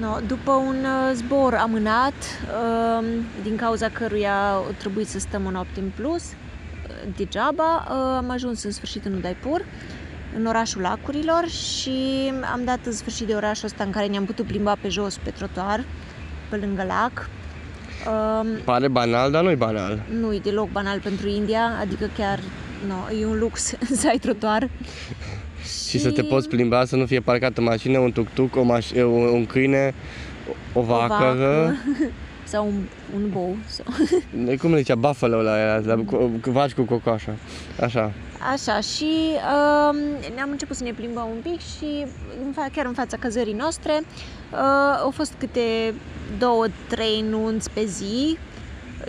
No, 0.00 0.16
după 0.26 0.50
un 0.50 0.76
uh, 0.84 1.12
zbor 1.14 1.54
amânat, 1.54 2.12
uh, 2.12 3.06
din 3.42 3.56
cauza 3.56 3.88
căruia 3.88 4.34
a 4.34 4.60
trebuit 4.78 5.06
să 5.08 5.18
stăm 5.18 5.46
o 5.46 5.50
noapte 5.50 5.80
în 5.80 5.90
plus, 5.94 6.22
uh, 6.22 7.12
degeaba, 7.16 7.86
uh, 7.88 8.16
am 8.16 8.30
ajuns 8.30 8.62
în 8.62 8.70
sfârșit 8.70 9.04
în 9.04 9.14
Udaipur, 9.14 9.64
în 10.36 10.46
orașul 10.46 10.82
lacurilor 10.82 11.48
și 11.48 12.32
am 12.52 12.64
dat 12.64 12.78
în 12.84 12.92
sfârșit 12.92 13.26
de 13.26 13.34
orașul 13.34 13.64
ăsta 13.64 13.84
în 13.84 13.90
care 13.90 14.06
ne-am 14.06 14.24
putut 14.24 14.46
plimba 14.46 14.76
pe 14.80 14.88
jos, 14.88 15.16
pe 15.16 15.30
trotuar, 15.30 15.84
pe 16.50 16.56
lângă 16.56 16.84
lac. 16.84 17.28
Uh, 18.08 18.58
Pare 18.64 18.88
banal, 18.88 19.30
dar 19.30 19.42
nu-i 19.42 19.56
banal. 19.56 20.02
nu 20.20 20.34
e 20.34 20.38
deloc 20.38 20.70
banal 20.70 21.00
pentru 21.00 21.28
India, 21.28 21.70
adică 21.80 22.10
chiar 22.16 22.40
no, 22.86 23.16
e 23.20 23.26
un 23.26 23.38
lux 23.38 23.72
să 24.00 24.08
ai 24.08 24.18
trotuar. 24.18 24.68
Și 25.94 26.00
să 26.00 26.10
te 26.10 26.22
poți 26.22 26.48
plimba, 26.48 26.84
să 26.84 26.96
nu 26.96 27.06
fie 27.06 27.20
parcată 27.20 27.60
mașină, 27.60 27.98
un 27.98 28.12
tuk-tuk, 28.12 28.56
o 28.56 28.62
maș- 28.64 28.94
un, 28.96 29.24
un 29.32 29.46
câine, 29.46 29.94
o, 30.48 30.78
o 30.78 30.82
o 30.82 30.84
vacă, 30.84 31.06
vacă 31.08 31.76
sau 32.52 32.66
un, 32.66 32.74
un 33.14 33.30
bou. 33.32 33.56
Sau... 33.66 33.84
De 34.44 34.56
cum 34.56 34.70
le 34.72 34.78
zicea, 34.78 34.94
buffalo 34.94 35.42
la 35.42 35.52
aia, 35.52 35.82
la, 35.84 35.94
cu, 35.94 36.30
cu 36.42 36.50
vaci 36.50 36.72
cu 36.72 36.82
cocoașă. 36.82 37.30
Așa. 37.80 38.12
Așa, 38.52 38.80
și 38.80 39.10
uh, 39.34 39.96
ne-am 40.34 40.50
început 40.50 40.76
să 40.76 40.84
ne 40.84 40.92
plimbăm 40.92 41.28
un 41.34 41.50
pic 41.52 41.60
și 41.60 42.06
în 42.44 42.52
fa- 42.52 42.74
chiar 42.74 42.86
în 42.86 42.92
fața 42.92 43.16
cazării 43.16 43.52
noastre 43.52 43.92
uh, 44.02 44.98
au 45.02 45.10
fost 45.10 45.32
câte 45.38 45.94
două, 46.38 46.66
trei 46.88 47.24
nunți 47.30 47.70
pe 47.70 47.84
zi. 47.84 48.38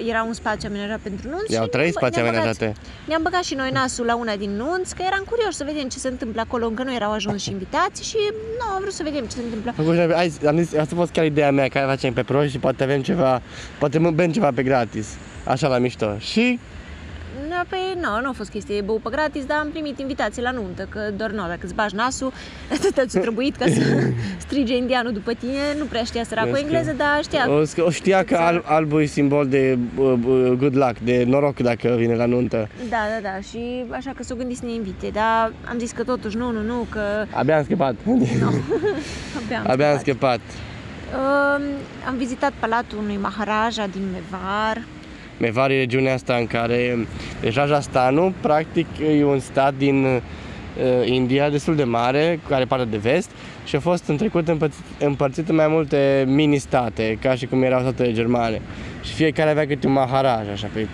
Era 0.07 0.23
un 0.23 0.33
spațiu 0.33 0.69
amenajat 0.71 0.99
pentru 0.99 1.29
nunți. 1.29 1.53
Iau 1.53 1.63
și 1.63 1.69
trei 1.69 1.81
ne-am 1.81 1.93
bă- 1.93 1.97
spații 1.97 2.21
ne-am 2.21 2.33
băgat- 2.33 2.39
amenajate. 2.41 2.73
Ne-am 3.07 3.21
băgat 3.23 3.43
și 3.43 3.53
noi 3.55 3.69
nasul 3.71 4.05
la 4.05 4.15
una 4.15 4.35
din 4.35 4.51
nunți, 4.55 4.95
că 4.95 5.03
eram 5.07 5.23
curioși 5.29 5.55
să 5.55 5.63
vedem 5.63 5.87
ce 5.89 5.97
se 5.99 6.07
întâmplă 6.07 6.41
acolo, 6.41 6.65
încă 6.67 6.83
nu 6.83 6.93
erau 6.93 7.11
ajuns 7.11 7.41
și 7.41 7.51
invitați 7.51 8.03
și 8.09 8.17
nu, 8.59 8.73
am 8.73 8.81
vrut 8.81 8.93
să 8.93 9.03
vedem 9.03 9.23
ce 9.25 9.35
se 9.35 9.41
întâmplă. 9.43 9.73
Acum, 9.77 10.13
hai, 10.15 10.31
am 10.47 10.57
zis, 10.57 10.73
asta 10.77 10.95
a 10.95 10.97
fost 10.97 11.11
chiar 11.11 11.25
ideea 11.25 11.51
mea, 11.51 11.67
care 11.67 11.85
facem 11.85 12.13
pe 12.13 12.23
pro 12.23 12.45
și 12.45 12.57
poate 12.59 12.83
avem 12.83 13.01
ceva, 13.01 13.41
poate 13.79 13.97
mă 13.99 14.11
bem 14.11 14.31
ceva 14.31 14.51
pe 14.55 14.63
gratis. 14.63 15.07
Așa 15.43 15.67
la 15.67 15.77
mișto. 15.77 16.17
Și 16.19 16.59
Da, 17.55 17.63
păi 17.69 17.97
nu, 18.01 18.21
nu 18.21 18.29
a 18.29 18.31
fost 18.31 18.49
chestie 18.49 18.81
bău 18.81 18.99
pe 19.03 19.09
gratis, 19.11 19.45
dar 19.45 19.57
am 19.57 19.69
primit 19.69 19.99
invitații 19.99 20.41
la 20.41 20.51
nuntă, 20.51 20.87
că 20.89 20.99
doar 21.17 21.31
nu, 21.31 21.47
dacă 21.47 21.59
îți 21.61 21.73
bagi 21.73 21.95
nasul, 21.95 22.31
atât 22.73 23.09
ți-a 23.09 23.21
trebuit 23.21 23.55
ca 23.55 23.65
să 23.65 23.81
strige 24.45 24.75
indianul 24.75 25.11
după 25.11 25.33
tine, 25.33 25.59
nu 25.77 25.85
prea 25.85 26.03
știa 26.03 26.23
săracul 26.23 26.51
Vezi 26.51 26.63
că- 26.63 26.69
engleză, 26.69 26.93
dar 26.97 27.19
știa. 27.23 27.45
o, 27.51 27.83
o 27.85 27.89
știa 27.89 28.23
că 28.23 28.35
al, 28.35 28.63
albul 28.65 29.01
e 29.01 29.05
simbol 29.05 29.47
de 29.47 29.77
uh, 29.97 30.13
uh, 30.25 30.51
good 30.57 30.75
luck, 30.75 30.97
de 31.03 31.23
noroc 31.27 31.55
dacă 31.59 31.95
vine 31.97 32.15
la 32.15 32.25
nuntă. 32.25 32.67
Da, 32.89 32.97
da, 33.21 33.29
da, 33.29 33.39
și 33.41 33.85
așa 33.91 34.11
că 34.15 34.23
s-o 34.23 34.35
gândit 34.35 34.57
să 34.57 34.65
ne 34.65 34.73
invite, 34.73 35.09
dar 35.13 35.53
am 35.69 35.77
zis 35.77 35.91
că 35.91 36.03
totuși 36.03 36.37
nu, 36.37 36.51
nu, 36.51 36.61
nu, 36.61 36.87
că 36.89 36.99
Abia 37.31 37.57
am 37.57 37.63
scăpat. 37.63 37.95
abia 38.07 39.57
am 39.63 39.69
Abia 39.71 39.91
am 39.91 39.99
scăpat. 39.99 39.99
scăpat. 39.99 40.39
Um, 41.13 41.61
am 42.07 42.15
vizitat 42.17 42.51
palatul 42.59 42.97
unui 42.97 43.17
maharaja 43.21 43.85
din 43.91 44.01
Mevar, 44.11 44.81
Mevar 45.37 45.69
e 45.69 45.77
regiunea 45.77 46.13
asta 46.13 46.35
în 46.35 46.47
care 46.47 47.07
deci 47.41 47.55
Rajasthanul 47.55 48.33
practic 48.41 48.87
e 49.17 49.23
un 49.23 49.39
stat 49.39 49.73
din 49.77 50.05
uh, 50.05 50.21
India 51.05 51.49
destul 51.49 51.75
de 51.75 51.83
mare, 51.83 52.39
care 52.43 52.55
are 52.55 52.65
partea 52.65 52.87
de 52.87 52.97
vest 52.97 53.29
și 53.65 53.75
a 53.75 53.79
fost 53.79 54.07
în 54.07 54.17
trecut 54.17 54.47
împărțit, 54.47 54.83
împărțit 54.99 55.49
în 55.49 55.55
mai 55.55 55.67
multe 55.67 56.23
mini-state, 56.27 57.17
ca 57.21 57.35
și 57.35 57.45
cum 57.45 57.63
erau 57.63 57.81
statele 57.81 58.13
germane. 58.13 58.61
Și 59.03 59.13
fiecare 59.13 59.49
avea 59.49 59.67
câte 59.67 59.87
un 59.87 59.93
maharaj, 59.93 60.49
așa, 60.51 60.69
pe 60.73 60.87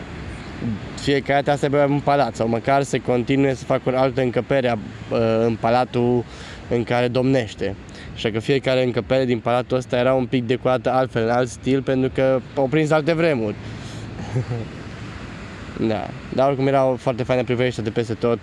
fiecare 1.00 1.42
dată 1.42 1.58
să 1.58 1.66
aibă 1.66 1.94
un 1.94 2.00
palat 2.00 2.36
sau 2.36 2.48
măcar 2.48 2.84
să 2.84 3.00
continue 3.00 3.54
să 3.54 3.66
facă 3.66 3.82
o 3.94 3.98
altă 3.98 4.22
încăpere 4.22 4.78
uh, 5.12 5.18
în 5.46 5.56
palatul 5.60 6.24
în 6.70 6.84
care 6.84 7.08
domnește. 7.08 7.76
Așa 8.14 8.30
că 8.30 8.40
fiecare 8.40 8.84
încăpere 8.84 9.26
din 9.26 9.40
palatul 9.40 9.78
ăsta 9.78 9.98
era 9.98 10.14
un 10.14 10.26
pic 10.26 10.46
decorată 10.46 10.92
altfel, 10.92 11.24
în 11.24 11.30
alt 11.30 11.50
stil, 11.50 11.82
pentru 11.82 12.12
că 12.14 12.40
au 12.56 12.68
prins 12.68 12.92
alte 12.92 13.14
vremuri. 13.14 13.56
Da, 15.88 16.10
dar 16.34 16.48
oricum 16.48 16.68
erau 16.68 16.96
foarte 16.96 17.24
faine 17.24 17.44
priveliște 17.44 17.82
de 17.82 17.90
peste 17.90 18.14
tot 18.14 18.40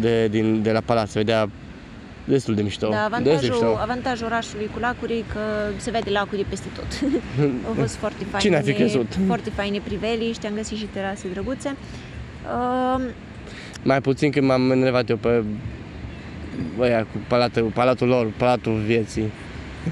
de, 0.00 0.28
din, 0.28 0.62
de 0.62 0.72
la 0.72 0.80
palat, 0.80 1.08
se 1.08 1.18
vedea 1.18 1.48
destul 2.24 2.54
de 2.54 2.62
mișto. 2.62 2.88
Da, 2.88 3.08
destul 3.08 3.22
de 3.22 3.26
avantajul, 3.26 3.66
mișto. 3.66 3.78
avantajul 3.80 4.26
orașului 4.26 4.70
cu 4.72 4.78
lacuri 4.78 5.12
e 5.12 5.24
că 5.32 5.40
se 5.76 5.90
vede 5.90 6.10
lacul 6.10 6.38
de 6.38 6.44
peste 6.48 6.66
tot. 6.74 7.10
Au 7.68 7.72
fost 7.72 7.94
foarte 7.94 8.24
faine. 8.24 8.38
Cine 8.38 8.56
ar 8.56 8.62
fi 8.62 8.72
crezut? 8.72 9.18
Foarte 9.26 9.50
faine 9.50 9.80
priveliști, 9.84 10.46
am 10.46 10.54
găsit 10.54 10.76
și 10.76 10.84
terase 10.84 11.28
drăguțe. 11.32 11.76
Uh, 12.44 13.02
Mai 13.82 14.00
puțin 14.00 14.30
când 14.30 14.46
m-am 14.46 14.70
enervat 14.70 15.08
eu 15.08 15.16
pe 15.16 15.44
băia, 16.76 17.00
cu 17.00 17.18
palatul, 17.28 17.70
palatul 17.74 18.08
lor, 18.08 18.32
palatul 18.36 18.74
vieții. 18.86 19.30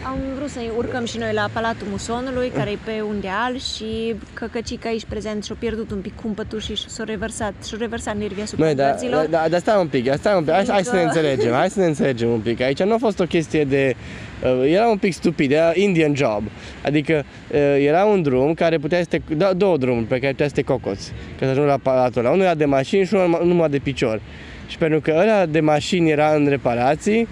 Am 0.04 0.16
vrut 0.36 0.48
să 0.48 0.58
urcăm 0.76 1.04
și 1.04 1.18
noi 1.18 1.32
la 1.32 1.48
Palatul 1.52 1.86
Musonului, 1.90 2.48
care 2.54 2.70
e 2.70 2.78
pe 2.84 3.02
un 3.08 3.20
deal 3.20 3.58
și 3.58 4.14
căcăcica 4.34 4.88
aici 4.88 5.04
prezent 5.08 5.44
și-a 5.44 5.56
pierdut 5.58 5.90
un 5.90 5.98
pic 5.98 6.12
cumpătul 6.22 6.60
și 6.60 6.88
s-a 6.88 7.04
reversat, 7.04 7.54
și-a 7.68 7.76
reversat 7.80 8.16
nervii 8.16 8.42
asupra 8.42 8.64
Măi, 8.64 8.74
da, 8.74 8.90
gărzilor. 8.90 9.26
da, 9.30 9.44
da, 9.50 9.58
stai 9.58 9.80
un 9.80 9.86
pic, 9.86 10.12
stai 10.18 10.34
un 10.36 10.44
pic, 10.44 10.52
hai, 10.52 10.64
hai 10.68 10.84
să 10.84 10.94
ne 10.94 11.00
Încă- 11.02 11.18
înțelegem, 11.18 11.52
hai 11.52 11.70
să 11.70 11.80
ne 11.80 11.86
înțelegem 11.86 12.28
un 12.30 12.38
pic. 12.40 12.60
Aici 12.60 12.82
nu 12.82 12.92
a 12.92 12.96
fost 12.98 13.20
o 13.20 13.24
chestie 13.24 13.64
de, 13.64 13.94
uh, 14.42 14.70
era 14.72 14.88
un 14.88 14.96
pic 14.98 15.12
stupid, 15.12 15.50
era 15.52 15.70
Indian 15.74 16.14
job. 16.14 16.42
Adică 16.84 17.24
uh, 17.52 17.58
era 17.78 18.04
un 18.04 18.22
drum 18.22 18.54
care 18.54 18.78
putea 18.78 18.98
să 18.98 19.06
te, 19.08 19.20
da, 19.34 19.52
două 19.52 19.76
drumuri 19.76 20.06
pe 20.06 20.18
care 20.18 20.30
putea 20.30 20.48
să 20.48 20.54
te 20.54 20.62
cocoți, 20.62 21.12
ca 21.38 21.44
să 21.44 21.50
ajungi 21.50 21.68
la 21.68 21.78
palatul 21.82 22.20
ăla. 22.20 22.30
Unul 22.30 22.44
era 22.44 22.54
de 22.54 22.64
mașini 22.64 23.04
și 23.06 23.14
unul 23.14 23.40
numai 23.44 23.68
de 23.68 23.78
picior. 23.78 24.20
Și 24.66 24.78
pentru 24.78 25.00
că 25.00 25.14
ăla 25.20 25.46
de 25.46 25.60
mașini 25.60 26.10
era 26.10 26.34
în 26.34 26.46
reparații, 26.48 27.28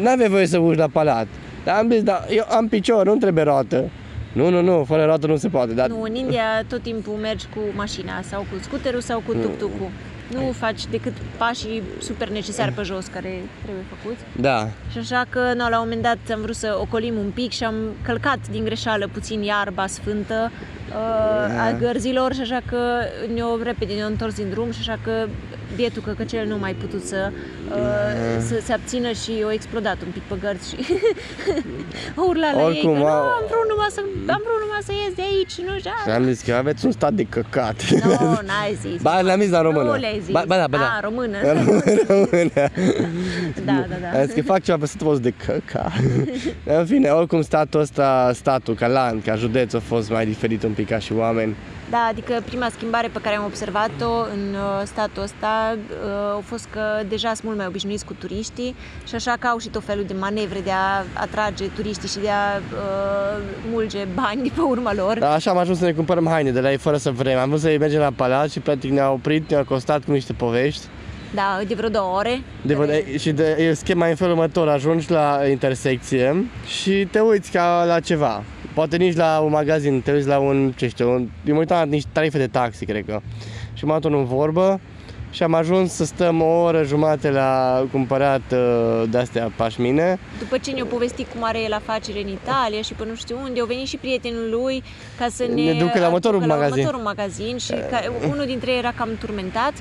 n-aveai 0.00 0.28
voie 0.28 0.46
să 0.46 0.58
urci 0.58 0.78
la 0.78 0.88
palat. 0.92 1.26
Dar 1.66 1.76
am 1.76 1.90
zis, 1.90 2.02
da, 2.02 2.24
eu 2.28 2.44
am 2.50 2.68
picior, 2.68 3.06
nu 3.06 3.16
trebuie 3.16 3.44
roată. 3.44 3.84
Nu, 4.32 4.50
nu, 4.50 4.62
nu, 4.62 4.84
fără 4.84 5.04
roată 5.04 5.26
nu 5.26 5.36
se 5.36 5.48
poate. 5.48 5.72
Dar 5.72 5.88
Nu, 5.88 6.02
în 6.02 6.14
India 6.14 6.62
tot 6.68 6.82
timpul 6.82 7.12
mergi 7.12 7.46
cu 7.54 7.60
mașina 7.74 8.20
sau 8.22 8.40
cu 8.40 8.62
scuterul 8.62 9.00
sau 9.00 9.22
cu 9.26 9.32
tuk-tuk-ul. 9.32 9.90
Nu 10.32 10.52
faci 10.52 10.86
decât 10.86 11.12
pașii 11.36 11.82
super 11.98 12.28
necesari 12.28 12.72
pe 12.72 12.82
jos 12.82 13.06
care 13.06 13.40
trebuie 13.62 13.84
făcuți. 13.88 14.20
Da, 14.40 14.68
Și 14.92 14.98
așa 14.98 15.24
că, 15.28 15.40
no, 15.56 15.68
la 15.68 15.80
un 15.80 15.84
moment 15.84 16.02
dat 16.02 16.18
am 16.32 16.40
vrut 16.40 16.56
să 16.56 16.78
ocolim 16.80 17.14
un 17.16 17.30
pic 17.34 17.50
și 17.50 17.64
am 17.64 17.74
călcat 18.02 18.38
din 18.50 18.64
greșeală 18.64 19.08
puțin 19.12 19.42
iarba 19.42 19.86
sfântă 19.86 20.50
uh, 20.88 21.60
a 21.60 21.72
gărzilor 21.78 22.32
și 22.34 22.40
așa 22.40 22.60
că 22.66 22.78
ne-o 23.34 23.62
repede 23.62 23.92
ne-o 23.94 24.06
întors 24.06 24.34
din 24.34 24.50
drum 24.50 24.70
și 24.70 24.78
așa 24.80 24.98
că 25.04 25.26
bietul 25.74 26.02
căcăcel 26.02 26.46
nu 26.46 26.58
mai 26.58 26.72
putut 26.74 27.04
să, 27.04 27.30
uh, 27.68 28.42
să 28.48 28.60
se 28.64 28.72
abțină 28.72 29.10
și 29.12 29.32
o 29.44 29.52
explodat 29.52 29.96
un 30.02 30.10
pic 30.12 30.22
pe 30.22 30.34
gărzi 30.40 30.68
și 30.68 30.76
o 32.20 32.22
urla 32.28 32.52
la 32.52 32.62
Oricum, 32.64 32.90
ei 32.90 32.96
că 32.96 33.02
nu, 33.02 33.06
a- 33.06 33.20
am 33.20 33.44
vrut 33.50 33.68
numai 33.68 33.86
să, 33.90 34.00
am 34.36 34.42
vrut 34.46 34.60
numai 34.64 34.80
să 34.84 34.92
ies 35.04 35.14
de 35.14 35.22
aici, 35.22 35.54
nu 35.68 35.78
știu. 35.78 35.90
și 36.04 36.10
am 36.10 36.24
zis 36.24 36.40
că 36.40 36.54
aveți 36.54 36.86
un 36.86 36.92
stat 36.92 37.12
de 37.12 37.22
căcat. 37.24 37.90
Nu, 37.90 38.38
n-ai 38.48 38.74
zis. 38.80 39.02
Ba, 39.02 39.20
le-am 39.20 39.40
zis 39.40 39.50
la 39.50 39.60
română. 39.60 39.82
Nu 39.90 39.94
le-ai 39.96 40.20
zis. 40.24 40.32
Ba, 40.32 40.44
ba 40.46 40.56
da, 40.56 40.66
ba 40.66 40.76
da. 40.78 40.84
A, 40.96 41.00
română. 41.00 41.36
Română. 41.42 42.50
da, 43.64 43.84
da, 43.88 43.96
da. 44.12 44.18
Am 44.18 44.24
zis 44.24 44.34
că 44.34 44.42
fac 44.42 44.62
ceva 44.62 44.78
pe 44.78 44.86
satul 44.86 45.18
de 45.20 45.32
căca. 45.46 45.92
În 46.64 46.86
fine, 46.86 47.08
oricum 47.08 47.42
statul 47.42 47.80
ăsta, 47.80 48.30
statul 48.34 48.74
ca 48.74 48.86
land, 48.86 49.22
ca 49.22 49.34
județ 49.34 49.72
a 49.74 49.78
fost 49.80 50.10
mai 50.10 50.26
diferit 50.26 50.62
un 50.62 50.72
pic 50.72 50.88
ca 50.88 50.98
și 50.98 51.12
oameni. 51.12 51.54
Da, 51.90 52.06
adică 52.10 52.42
prima 52.44 52.68
schimbare 52.70 53.08
pe 53.08 53.18
care 53.22 53.36
am 53.36 53.44
observat-o 53.44 54.10
în 54.34 54.54
uh, 54.54 54.82
statul 54.84 55.22
ăsta 55.22 55.76
uh, 55.76 56.36
a 56.36 56.40
fost 56.44 56.66
că 56.72 56.80
deja 57.08 57.28
sunt 57.28 57.42
mult 57.42 57.56
mai 57.56 57.66
obișnuiți 57.66 58.04
cu 58.04 58.12
turiștii 58.12 58.74
și 59.08 59.14
așa 59.14 59.36
că 59.38 59.46
au 59.46 59.58
și 59.58 59.68
tot 59.68 59.84
felul 59.84 60.04
de 60.04 60.14
manevre 60.14 60.60
de 60.60 60.70
a 60.70 61.04
atrage 61.14 61.66
turiștii 61.66 62.08
și 62.08 62.18
de 62.18 62.30
a 62.30 62.56
uh, 62.56 63.42
mulge 63.70 64.06
bani 64.14 64.42
de 64.42 64.50
pe 64.54 64.60
urma 64.60 64.94
lor. 64.94 65.18
Dar 65.18 65.32
așa 65.32 65.50
am 65.50 65.58
ajuns 65.58 65.78
să 65.78 65.84
ne 65.84 65.92
cumpărăm 65.92 66.26
haine 66.26 66.50
de 66.50 66.60
la 66.60 66.70
ei 66.70 66.76
fără 66.76 66.96
să 66.96 67.10
vrem. 67.10 67.38
Am 67.38 67.48
vrut 67.48 67.60
să 67.60 67.76
mergem 67.78 68.00
la 68.00 68.10
palat 68.16 68.50
și 68.50 68.60
practic 68.60 68.90
ne-au 68.90 69.14
oprit, 69.14 69.50
ne-au 69.50 69.64
costat 69.64 70.04
cu 70.04 70.12
niște 70.12 70.32
povești. 70.32 70.86
Da, 71.36 71.60
de 71.68 71.74
vreo 71.74 71.88
două 71.88 72.16
ore. 72.16 72.42
De, 72.62 72.74
care- 72.74 73.04
și 73.18 73.32
de, 73.32 73.56
e 73.60 73.72
schema 73.74 74.06
e 74.06 74.10
în 74.10 74.16
felul 74.16 74.32
următor, 74.32 74.68
ajungi 74.68 75.10
la 75.10 75.40
intersecție 75.50 76.44
și 76.66 77.08
te 77.10 77.20
uiți 77.20 77.50
ca 77.50 77.84
la 77.86 78.00
ceva. 78.00 78.42
Poate 78.74 78.96
nici 78.96 79.16
la 79.16 79.40
un 79.44 79.50
magazin, 79.50 80.00
te 80.00 80.12
uiți 80.12 80.26
la 80.26 80.38
un, 80.38 80.72
ce 80.76 80.88
știu, 80.88 81.10
un, 81.10 81.28
eu 81.44 81.52
mă 81.54 81.58
uitam 81.60 81.78
la 81.78 81.84
niște 81.84 82.08
tarife 82.12 82.38
de 82.38 82.46
taxi, 82.46 82.84
cred 82.84 83.04
că. 83.04 83.20
Și 83.74 83.84
m-am 83.84 83.98
dat 84.00 84.12
în 84.12 84.24
vorbă 84.24 84.80
și 85.30 85.42
am 85.42 85.54
ajuns 85.54 85.92
să 85.92 86.04
stăm 86.04 86.42
o 86.42 86.62
oră 86.62 86.82
jumate 86.84 87.30
la 87.30 87.82
cumpărat 87.90 88.40
uh, 88.52 89.02
de-astea 89.10 89.52
pașmine. 89.56 90.18
După 90.38 90.58
ce 90.58 90.70
ne-a 90.70 90.84
povestit 90.84 91.26
cum 91.32 91.44
are 91.44 91.62
el 91.62 91.72
afacere 91.72 92.20
în 92.20 92.28
Italia 92.28 92.80
și 92.82 92.92
până 92.92 93.10
nu 93.10 93.16
știu 93.16 93.36
unde, 93.42 93.60
au 93.60 93.66
venit 93.66 93.86
și 93.86 93.96
prietenul 93.96 94.48
lui 94.50 94.82
ca 95.18 95.26
să 95.30 95.44
ne, 95.54 95.62
Ne 95.62 95.72
ducă 95.78 95.98
la 95.98 96.06
următorul 96.06 96.38
aducă 96.40 96.52
la 96.54 96.60
magazin. 96.60 96.86
următorul 96.86 97.06
magazin 97.14 97.56
și 97.58 97.72
ca, 97.90 98.00
unul 98.30 98.44
dintre 98.46 98.70
ei 98.70 98.78
era 98.78 98.92
cam 98.96 99.08
turmentat 99.20 99.72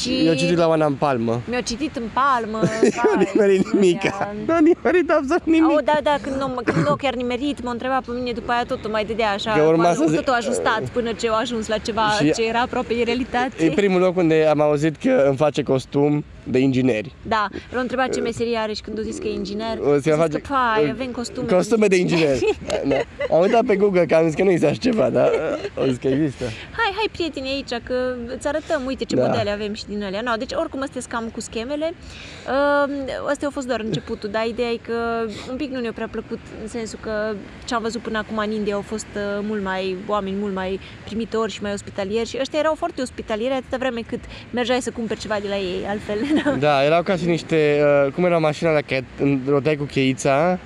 și 0.00 0.26
Eu 0.26 0.34
citit 0.34 0.56
la 0.56 0.68
Oana 0.68 0.86
în 0.86 0.94
palmă. 0.94 1.40
mi-au 1.48 1.60
citit 1.60 1.96
în 1.96 2.02
palmă. 2.12 2.60
Nu 3.04 3.22
nimerit 3.32 3.72
nimica. 3.72 4.34
Nu 4.46 4.54
nimerit 4.54 5.10
absolut 5.10 5.44
nimic. 5.44 5.70
Oh, 5.70 5.84
da, 5.84 5.98
da, 6.02 6.16
când 6.22 6.36
nu, 6.36 6.54
când 6.64 6.86
nu 6.86 6.94
chiar 6.94 7.14
nimerit, 7.14 7.62
mă 7.62 7.70
întreba 7.70 8.00
pe 8.06 8.12
mine, 8.14 8.32
după 8.32 8.52
aia 8.52 8.64
totul 8.64 8.90
mai 8.90 9.04
dădea 9.04 9.30
așa, 9.30 9.52
Că 9.52 9.62
urma 9.62 9.88
nu, 9.88 9.94
să 9.94 10.04
zic- 10.08 10.16
totul 10.16 10.32
a 10.32 10.36
ajustat 10.36 10.82
până 10.92 11.12
ce 11.12 11.28
au 11.28 11.36
ajuns 11.36 11.68
la 11.68 11.76
ceva 11.78 12.02
Și- 12.18 12.32
ce 12.32 12.46
era 12.48 12.60
aproape 12.60 12.94
de 12.94 13.02
realitate. 13.02 13.64
E 13.64 13.70
primul 13.70 14.00
loc 14.00 14.16
unde 14.16 14.46
am 14.50 14.60
auzit 14.60 14.96
că 14.96 15.24
îmi 15.28 15.36
face 15.36 15.62
costum 15.62 16.24
de 16.50 16.58
ingineri. 16.58 17.12
Da, 17.22 17.48
l-a 17.72 17.80
întrebat 17.80 18.14
ce 18.14 18.20
meserie 18.20 18.56
are 18.56 18.72
și 18.72 18.80
când 18.82 18.98
a 18.98 19.02
zis 19.02 19.18
că 19.18 19.26
e 19.26 19.32
inginer, 19.32 19.78
O 19.80 19.84
să 19.84 19.90
a 19.90 19.98
zis 19.98 20.12
face- 20.14 20.38
că, 20.38 20.48
pai, 20.48 20.88
avem 20.90 21.10
costume. 21.10 21.52
Costume 21.52 21.86
de 21.86 21.96
ingineri. 21.96 22.56
da. 22.88 22.96
Am 23.34 23.40
uitat 23.40 23.64
pe 23.64 23.76
Google 23.76 24.06
că 24.06 24.14
am 24.14 24.24
zis 24.26 24.34
că 24.34 24.42
nu 24.42 24.50
există 24.50 24.70
așa 24.70 24.78
ceva, 24.80 25.10
dar 25.10 25.30
o 25.74 25.84
zis 25.86 25.96
că 25.96 26.08
există. 26.08 26.44
Hai, 26.44 26.92
hai 26.96 27.08
prieteni 27.12 27.48
aici 27.48 27.82
că 27.84 28.14
îți 28.36 28.46
arătăm, 28.46 28.82
uite 28.86 29.04
ce 29.04 29.16
Da. 29.16 29.26
modele 29.26 29.50
avem 29.50 29.72
și 29.74 29.84
din 29.86 30.02
alea. 30.02 30.20
No, 30.20 30.32
deci 30.38 30.52
oricum 30.52 30.82
astea 30.82 31.00
sunt 31.00 31.12
cam 31.12 31.28
cu 31.28 31.40
schemele. 31.40 31.94
Uh, 31.94 32.92
astea 33.28 33.46
au 33.46 33.50
fost 33.52 33.66
doar 33.66 33.80
începutul, 33.80 34.28
dar 34.30 34.46
ideea 34.46 34.70
e 34.70 34.76
că 34.86 35.26
un 35.50 35.56
pic 35.56 35.70
nu 35.70 35.80
ne-a 35.80 35.92
prea 35.92 36.08
plăcut 36.10 36.38
în 36.62 36.68
sensul 36.68 36.98
că 37.02 37.34
ce 37.64 37.74
am 37.74 37.82
văzut 37.82 38.00
până 38.00 38.18
acum 38.18 38.36
în 38.38 38.50
India 38.50 38.74
au 38.74 38.80
fost 38.80 39.06
uh, 39.16 39.44
mult 39.48 39.62
mai 39.62 39.96
oameni, 40.06 40.36
mult 40.38 40.54
mai 40.54 40.80
primitori 41.04 41.52
și 41.52 41.62
mai 41.62 41.72
ospitalieri 41.72 42.28
și 42.28 42.36
ăștia 42.40 42.58
erau 42.58 42.74
foarte 42.74 43.02
ospitalieri 43.02 43.54
atâta 43.54 43.76
vreme 43.76 44.00
cât 44.06 44.20
mergeai 44.50 44.80
să 44.82 44.90
cumperi 44.90 45.20
ceva 45.20 45.38
de 45.42 45.48
la 45.48 45.56
ei, 45.56 45.86
altfel. 45.88 46.18
Da, 46.58 46.84
erau 46.84 47.02
ca 47.02 47.16
și 47.16 47.26
niște, 47.26 47.80
uh, 48.06 48.12
cum 48.12 48.24
era 48.24 48.38
mașina 48.38 48.70
la 48.70 48.80
care 48.80 49.04
roteai 49.48 49.76
cu 49.76 49.84
cheița, 49.84 50.58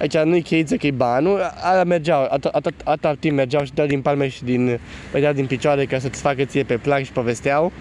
aici 0.00 0.16
nu-i 0.16 0.42
cheiță, 0.42 0.76
că 0.76 0.86
e 0.86 0.90
banul, 0.90 1.40
alea 1.62 1.84
mergeau, 1.84 2.28
atât, 2.30 2.54
atât, 2.54 2.74
atât 2.84 3.18
timp 3.20 3.36
mergeau 3.36 3.62
și 3.64 3.68
dădeau 3.68 3.86
din 3.86 4.00
palme 4.00 4.28
și 4.28 4.44
din, 4.44 4.80
dădeau 5.12 5.32
din 5.32 5.46
picioare 5.46 5.84
ca 5.84 5.98
să-ți 5.98 6.20
facă 6.20 6.44
ție 6.44 6.62
pe 6.62 6.76
plac 6.76 7.02
și 7.02 7.12
povesteau. 7.12 7.72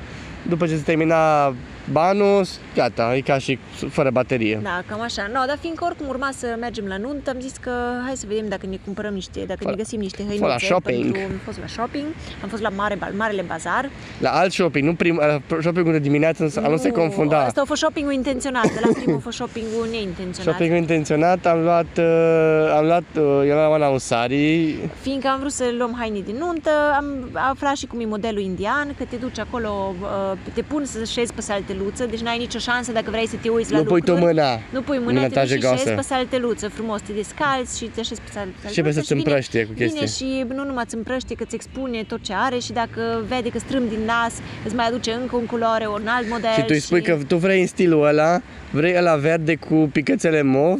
După 0.48 0.68
ce 0.68 0.76
se 0.76 0.82
termina 0.82 1.54
banul, 1.92 2.46
gata, 2.76 3.16
e 3.16 3.22
ca 3.22 3.38
și 3.38 3.60
fără 3.90 4.10
baterie. 4.12 4.60
Da, 4.64 4.82
cam 4.88 5.02
așa. 5.02 5.30
No, 5.34 5.40
dar 5.48 5.58
fiindcă 5.60 5.86
oricum 5.86 6.08
urma 6.08 6.30
să 6.38 6.56
mergem 6.60 6.86
la 6.86 6.98
nuntă, 6.98 7.30
am 7.30 7.40
zis 7.40 7.54
că 7.60 7.72
hai 8.06 8.16
să 8.16 8.26
vedem 8.28 8.48
dacă 8.48 8.66
ne 8.70 8.78
cumpărăm 8.86 9.14
niște, 9.14 9.40
dacă 9.48 9.60
Fă- 9.66 9.70
ne 9.70 9.76
găsim 9.76 10.00
niște 10.00 10.22
fă 10.22 10.28
hăinuțe. 10.28 10.48
la 10.52 10.58
shopping. 10.58 11.04
Pentru, 11.04 11.22
am 11.32 11.40
fost 11.46 11.60
la 11.60 11.68
shopping, 11.68 12.06
am 12.44 12.50
fost 12.50 12.62
la 12.62 12.70
mare, 12.70 12.98
Marele 13.18 13.42
Bazar. 13.42 13.90
La 14.20 14.30
alt 14.30 14.52
shopping, 14.52 14.88
nu 14.88 14.94
prim, 14.96 15.22
uh, 15.50 15.58
shoppingul 15.62 15.92
de 15.92 16.00
dimineață, 16.00 16.52
nu, 16.62 16.70
nu 16.70 16.78
se 16.78 16.90
confunda. 16.90 17.40
Asta 17.44 17.62
a 17.62 17.66
fost 17.66 17.82
shoppingul 17.82 18.14
intenționat, 18.14 18.64
de 18.64 18.80
la 18.82 18.88
primul 18.94 19.16
a 19.18 19.22
fost 19.22 19.36
shoppingul 19.36 19.88
neintenționat. 19.92 20.42
Shoppingul 20.54 20.78
intenționat, 20.78 21.46
am 21.46 21.62
luat, 21.62 21.98
uh, 21.98 22.74
am 22.78 22.86
luat, 22.86 23.04
uh, 23.18 23.44
eu 23.48 23.56
la 23.56 23.70
una 23.70 23.88
un 23.88 23.98
sari, 24.00 24.76
Fiindcă 25.02 25.28
am 25.28 25.40
vrut 25.40 25.52
să 25.52 25.64
luăm 25.78 25.96
haine 26.00 26.20
de 26.20 26.32
nuntă, 26.40 26.70
am 26.98 27.30
aflat 27.34 27.76
și 27.76 27.86
cum 27.86 28.00
e 28.00 28.06
modelul 28.06 28.42
indian, 28.42 28.96
că 28.98 29.04
te 29.10 29.16
duci 29.16 29.40
acolo, 29.40 29.96
uh, 30.02 30.38
te 30.54 30.62
pun 30.62 30.86
să 30.86 31.04
șezi 31.04 31.34
pe 31.34 31.42
salteluță, 31.74 32.06
deci 32.06 32.20
n-ai 32.20 32.38
nicio 32.38 32.60
șansă 32.60 32.92
dacă 32.92 33.10
vrei 33.10 33.28
să 33.28 33.36
te 33.42 33.50
uiți 33.50 33.72
la 33.72 33.78
nu 33.78 33.84
pui 33.84 34.00
lucruri. 34.00 34.20
tu 34.20 34.26
mâna. 34.26 34.60
Nu 34.72 34.82
pui 34.82 34.98
în 34.98 35.04
mâna, 35.04 35.20
te 35.22 35.28
duci 35.28 35.32
etaje 35.38 35.54
și 35.56 35.62
șezi 35.62 35.84
goasă. 35.84 35.94
pe 35.96 36.02
salteluță, 36.02 36.68
frumos, 36.70 37.02
te 37.02 37.12
descalți 37.14 37.78
și 37.78 37.86
te 37.86 38.00
așezi 38.00 38.22
pe 38.22 38.30
salteluță. 38.34 38.68
Și 38.68 38.72
trebuie 38.74 38.94
să-ți 38.94 39.08
vine- 39.14 39.20
împrăștie 39.26 39.66
cu 39.66 39.72
Vine 39.74 39.88
chestii. 40.00 40.28
și 40.28 40.46
nu 40.54 40.64
numai 40.66 40.84
îți 40.86 40.96
împrăștie, 40.96 41.36
că 41.36 41.44
îți 41.44 41.56
expune 41.56 42.04
tot 42.08 42.22
ce 42.22 42.34
are 42.36 42.58
și 42.58 42.72
dacă 42.72 43.02
vede 43.28 43.50
că 43.50 43.60
strâm 43.60 43.88
din 43.88 44.00
nas, 44.06 44.34
îți 44.66 44.76
mai 44.76 44.88
aduce 44.88 45.12
încă 45.12 45.36
un 45.36 45.46
culoare, 45.46 45.88
un 45.88 46.08
alt 46.08 46.30
model. 46.30 46.50
Și 46.54 46.60
tu 46.60 46.66
îi 46.70 46.80
spui 46.80 47.02
că 47.02 47.18
tu 47.28 47.36
vrei 47.38 47.62
în 47.62 47.68
stilul 47.68 48.06
ăla, 48.06 48.42
vrei 48.72 48.96
ăla 48.98 49.16
verde 49.16 49.56
cu 49.56 49.76
picățele 49.94 50.42
mov 50.42 50.80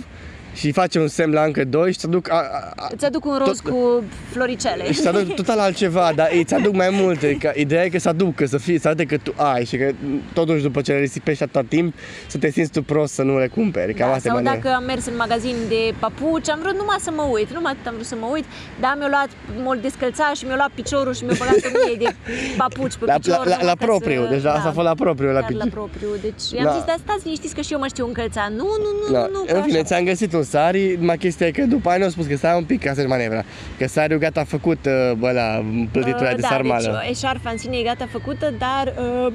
și 0.54 0.72
face 0.72 1.00
un 1.00 1.08
semn 1.08 1.34
la 1.34 1.44
încă 1.44 1.66
doi 1.66 1.92
și 1.92 2.00
să 2.00 2.08
duc 2.08 2.32
a, 2.32 2.36
a, 2.36 2.72
a, 2.76 2.88
Îți 2.92 3.06
aduc 3.06 3.26
un 3.26 3.38
roz 3.46 3.62
tot- 3.62 3.70
cu 3.72 4.04
floricele. 4.32 4.92
și 4.92 5.00
să 5.00 5.10
aduc 5.10 5.34
total 5.42 5.60
altceva, 5.60 6.12
dar 6.16 6.30
îți 6.40 6.54
aduc 6.54 6.74
mai 6.74 6.90
multe. 6.92 7.38
Că 7.38 7.52
ideea 7.56 7.84
e 7.84 7.90
că 7.90 8.00
să 8.00 8.10
aducă, 8.10 8.46
să 8.46 8.58
fie, 8.58 8.80
să 8.80 8.88
arate 8.88 9.06
că 9.06 9.18
tu 9.18 9.34
ai 9.38 9.66
și 9.66 9.78
că 9.78 9.92
totuși 10.34 10.62
după 10.62 10.82
ce 10.82 10.92
le 10.92 11.00
risipești 11.00 11.44
atât 11.44 11.70
timp, 11.70 11.96
să 12.28 12.38
te 12.38 12.50
simți 12.50 12.72
tu 12.72 12.84
prost 12.84 13.14
să 13.14 13.22
nu 13.22 13.38
le 13.40 13.48
cumperi. 13.48 13.94
Cam 13.94 14.08
Da, 14.08 14.14
asta 14.14 14.28
e 14.28 14.32
sau 14.32 14.36
maniera. 14.42 14.56
dacă 14.64 14.76
am 14.76 14.84
mers 14.84 15.06
în 15.06 15.16
magazin 15.18 15.56
de 15.68 15.94
papuci, 16.00 16.50
am 16.50 16.60
vrut 16.62 16.76
numai 16.78 16.98
să 17.00 17.12
mă 17.16 17.22
uit, 17.32 17.50
numai 17.54 17.72
atât 17.72 17.88
am 17.88 17.94
vrut 17.94 18.06
să 18.06 18.16
mă 18.20 18.28
uit, 18.34 18.46
dar 18.80 18.96
mi-a 19.00 19.08
luat, 19.10 19.30
m-a 19.64 19.76
descălțat 19.76 20.36
și 20.36 20.46
mi-a 20.46 20.56
luat 20.56 20.72
piciorul 20.76 21.14
și 21.14 21.24
mi-a 21.24 21.36
băgat 21.40 21.56
o 21.56 21.70
mie 21.86 21.96
de 22.06 22.16
papuci 22.58 22.96
pe 22.96 23.06
La, 23.06 23.14
picior. 23.14 23.32
la, 23.38 23.44
la, 23.44 23.44
numai 23.50 23.66
la 23.66 23.76
ca 23.80 23.86
propriu, 23.86 24.22
să, 24.24 24.30
deci 24.30 24.44
la 24.44 24.54
asta 24.54 24.70
a 24.70 24.72
fost 24.72 24.88
la 24.88 24.94
propriu. 24.94 25.30
La 25.32 25.40
chiar 25.40 25.52
la 25.52 25.64
pic- 25.66 25.74
propriu, 25.74 26.08
deci 26.22 26.44
i-am 26.56 26.66
Da. 26.66 26.72
zis, 26.74 26.84
dar 26.84 26.98
stați 27.06 27.22
liniștiți 27.24 27.56
că 27.56 27.62
și 27.62 27.74
eu 27.74 27.80
mă 27.80 27.88
știu 27.88 28.06
încălța. 28.08 28.48
Nu, 28.60 28.68
nu, 28.86 28.90
nu, 29.08 29.14
Da. 29.14 29.20
nu, 29.20 29.28
nu, 29.38 29.44
că 29.48 29.54
În 29.56 29.62
fine, 29.64 29.78
așa. 29.78 29.86
ți-am 29.88 30.04
găsit 30.04 30.34
un 30.34 30.43
sari, 30.44 30.96
numai 31.00 31.18
chestia 31.18 31.48
e 31.48 31.52
că 31.52 31.64
după 31.66 31.90
aia 31.90 31.98
ne-au 31.98 32.10
spus 32.10 32.26
că 32.26 32.36
stai 32.36 32.58
un 32.58 32.64
pic 32.64 32.84
ca 32.84 32.94
să 32.94 33.06
manevra. 33.08 33.44
Că 33.78 33.88
sariul 33.88 34.20
gata 34.20 34.44
făcut, 34.44 34.86
uh, 34.86 35.12
bă, 35.18 35.32
la 35.32 35.66
plătitura 35.92 36.30
Uh, 36.30 36.36
de 36.36 36.42
da, 36.42 36.48
sarmală. 36.48 37.02
deci 37.02 37.10
eșarfa 37.18 37.50
în 37.50 37.58
sine 37.58 37.78
e 37.78 37.84
gata 37.84 38.08
făcută, 38.12 38.54
dar 38.58 38.94
uh, 39.26 39.34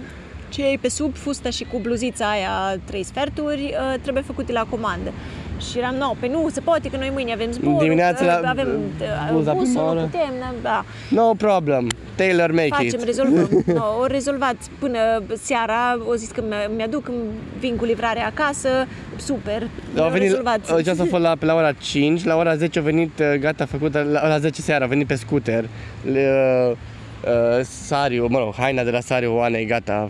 ce 0.48 0.66
e 0.70 0.78
pe 0.80 0.88
sub, 0.88 1.16
fusta 1.16 1.50
și 1.50 1.64
cu 1.64 1.78
bluzița 1.78 2.30
aia 2.30 2.80
trei 2.84 3.02
sferturi, 3.02 3.62
uh, 3.62 4.00
trebuie 4.02 4.22
făcute 4.22 4.52
la 4.52 4.66
comandă. 4.70 5.12
Și 5.70 5.78
eram, 5.78 5.94
no, 5.94 6.14
pe 6.20 6.28
nu, 6.28 6.48
se 6.52 6.60
poate 6.60 6.88
că 6.90 6.96
noi 6.96 7.10
mâine 7.12 7.32
avem 7.32 7.50
zbor, 7.50 7.82
Dimineața 7.82 8.24
uh, 8.24 8.38
la- 8.42 8.48
avem 8.48 8.68
uh, 9.00 9.32
buza 9.32 9.52
busul, 9.52 9.66
prima 9.72 9.82
nu 9.82 9.90
oră. 9.90 10.00
putem, 10.00 10.32
da. 10.62 10.84
No 11.08 11.32
problem, 11.34 11.86
tailor 12.14 12.50
make 12.52 12.68
Facem, 12.68 12.86
it. 12.86 13.04
rezolvăm. 13.04 13.64
No, 13.74 13.84
o 14.00 14.06
rezolvat 14.06 14.56
până 14.78 14.98
seara, 15.42 15.98
o 16.08 16.14
zis 16.14 16.30
că 16.30 16.40
mi- 16.48 16.74
mi-aduc, 16.76 17.08
îmi 17.08 17.16
vin 17.58 17.76
cu 17.76 17.84
livrarea 17.84 18.26
acasă, 18.26 18.68
super, 19.16 19.62
Au 19.96 20.04
au 20.04 20.10
venit, 20.10 20.28
rezolvat. 20.28 20.74
deci 20.76 20.86
asta 20.86 21.02
a 21.02 21.06
fost 21.10 21.22
la, 21.22 21.36
pe 21.38 21.44
la 21.44 21.54
ora 21.54 21.72
5, 21.72 22.24
la 22.24 22.36
ora 22.36 22.54
10 22.56 22.78
a 22.78 22.82
venit 22.82 23.18
uh, 23.18 23.34
gata 23.40 23.66
făcută, 23.66 24.06
la 24.12 24.20
ora 24.24 24.38
10 24.38 24.60
seara 24.62 24.84
a 24.84 24.88
venit 24.88 25.06
pe 25.06 25.14
scooter. 25.14 25.64
Le, 26.12 26.28
uh, 27.24 27.60
Sariu, 27.64 28.26
mă 28.30 28.38
rog, 28.38 28.54
haina 28.54 28.82
de 28.82 28.90
la 28.90 29.00
Sariu 29.00 29.36
Oanei 29.36 29.64
gata, 29.66 30.08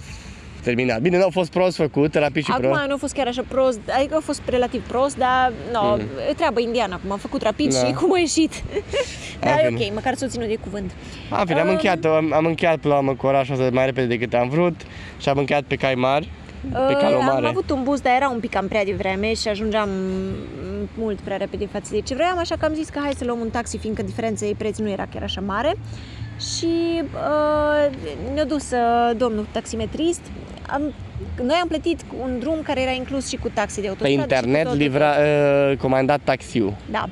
terminat. 0.69 1.01
Bine, 1.01 1.17
nu 1.19 1.25
a 1.27 1.31
fost 1.31 1.51
prost 1.51 1.77
făcut, 1.77 2.15
rapid 2.15 2.45
și 2.45 2.51
Acum 2.51 2.65
prost. 2.65 2.81
nu 2.87 2.95
a 2.95 2.97
fost 2.99 3.15
chiar 3.15 3.27
așa 3.27 3.45
prost, 3.49 3.81
adică 3.99 4.15
a 4.17 4.21
fost 4.25 4.41
relativ 4.47 4.83
prost, 4.87 5.17
dar 5.17 5.53
no, 5.73 5.83
Mm. 5.97 6.01
e 6.31 6.33
treabă 6.35 6.61
indiană 6.61 6.95
acum, 6.95 7.13
am 7.13 7.19
făcut 7.19 7.43
rapid 7.43 7.73
Da. 7.75 7.79
și 7.87 7.93
cum 7.93 8.13
a 8.15 8.19
ieșit. 8.19 8.53
dar 9.41 9.59
e 9.65 9.67
bine. 9.69 9.85
ok, 9.87 9.95
măcar 9.95 10.15
s-o 10.15 10.27
ținut 10.27 10.49
de 10.49 10.57
cuvânt. 10.63 10.91
Am, 11.31 11.47
fine, 11.47 11.61
am 11.61 11.67
Um, 11.67 11.73
încheiat, 11.73 12.05
am, 12.05 12.33
am 12.33 12.45
încheiat 12.45 12.79
până 12.79 12.93
la 12.95 12.99
urmă 13.01 13.15
cu 13.15 13.27
orașul 13.27 13.55
ăsta 13.55 13.69
mai 13.73 13.85
repede 13.85 14.07
decât 14.07 14.35
am 14.35 14.49
vrut 14.49 14.81
și 15.21 15.29
am 15.29 15.39
încheiat 15.39 15.63
pe 15.63 15.77
cai 15.77 15.95
mari, 15.95 16.29
pe 16.73 16.79
Uh, 16.93 16.97
calul 17.01 17.19
am 17.21 17.25
mare. 17.25 17.47
avut 17.47 17.71
un 17.71 17.83
bus, 17.83 18.01
dar 18.01 18.13
era 18.17 18.29
un 18.29 18.41
pic 18.41 18.51
cam 18.51 18.69
prea 18.69 18.85
devreme 18.85 19.35
și 19.35 19.49
ajungeam 19.49 19.89
mm, 19.91 20.89
mult 20.99 21.19
prea 21.21 21.37
repede 21.37 21.67
față 21.73 21.89
de 21.93 22.01
ce 22.01 22.15
vreau, 22.15 22.39
așa 22.39 22.55
că 22.59 22.65
am 22.65 22.75
zis 22.75 22.89
că 22.89 22.99
hai 23.03 23.13
să 23.17 23.25
luăm 23.25 23.39
un 23.41 23.51
taxi, 23.51 23.79
fiindcă 23.79 24.03
diferența 24.03 24.47
de 24.47 24.55
preț 24.59 24.79
nu 24.79 24.91
era 24.91 25.07
chiar 25.13 25.23
așa 25.23 25.41
mare. 25.41 25.75
Și 26.57 27.03
uh, 27.03 27.91
ne-a 28.35 28.45
dus 28.45 28.71
uh, 28.71 29.17
domnul 29.17 29.47
taximetrist. 29.53 30.21
Am, 30.71 30.93
noi 31.43 31.59
am 31.63 31.69
plătit 31.69 32.01
un 32.23 32.39
drum 32.39 32.59
care 32.63 32.83
era 32.83 32.91
inclus 32.91 33.29
și 33.29 33.37
cu 33.37 33.51
taxe 33.55 33.81
de 33.81 33.87
Pe 33.87 33.89
autostradă. 33.89 34.13
și 34.23 34.29
cu 34.29 34.35
internet 34.35 34.65
tot, 34.67 34.77
livra, 34.77 35.15
uh, 35.71 35.77
comandat 35.77 36.21
taxiul. 36.25 36.75
Da. 36.91 37.09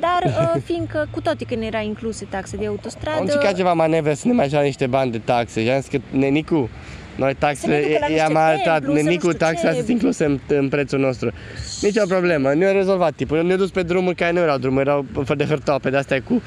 Dar 0.00 0.22
uh, 0.54 0.60
fiindcă 0.68 1.08
cu 1.10 1.20
toate 1.20 1.44
că 1.44 1.54
ne 1.54 1.66
era 1.66 1.80
incluse 1.80 2.24
taxe 2.24 2.56
de 2.56 2.64
Am 2.64 2.70
autostradă, 2.70 3.20
încercat 3.20 3.54
ceva 3.54 3.72
manevre 3.72 4.14
să 4.14 4.26
ne 4.26 4.32
mai 4.32 4.48
ia 4.52 4.60
niște 4.60 4.86
bani 4.86 5.10
de 5.10 5.18
taxe 5.18 5.62
și 5.62 5.70
am 5.70 5.80
zis 5.80 5.90
că 5.90 5.98
nenicu, 6.10 6.68
noi 7.16 7.34
taxele 7.38 7.74
Să 7.82 7.86
ne 7.88 7.92
ducă 7.92 7.98
la 8.08 8.14
i-am 8.14 8.26
niște 8.28 8.38
arătat, 8.42 8.72
templu, 8.74 8.92
să 8.94 8.98
nu 8.98 9.04
nenicu, 9.04 9.26
știu 9.26 9.38
taxele 9.46 9.70
ce. 9.70 9.76
sunt 9.76 9.88
incluse 9.88 10.24
în, 10.24 10.38
în 10.48 10.68
prețul 10.68 10.98
nostru. 10.98 11.30
Nici 11.82 11.96
o 11.96 12.06
problemă, 12.06 12.52
ne-a 12.54 12.72
rezolvat 12.72 13.12
tipul, 13.14 13.42
ne-a 13.46 13.56
dus 13.56 13.70
pe 13.70 13.82
drumuri 13.82 14.14
care 14.16 14.32
nu 14.32 14.38
erau 14.38 14.58
drumuri, 14.58 14.88
erau 14.88 15.04
fel 15.24 15.36
de 15.36 15.44
hârtoape 15.44 15.90
de 15.90 15.96
astea 15.96 16.22
cu 16.22 16.42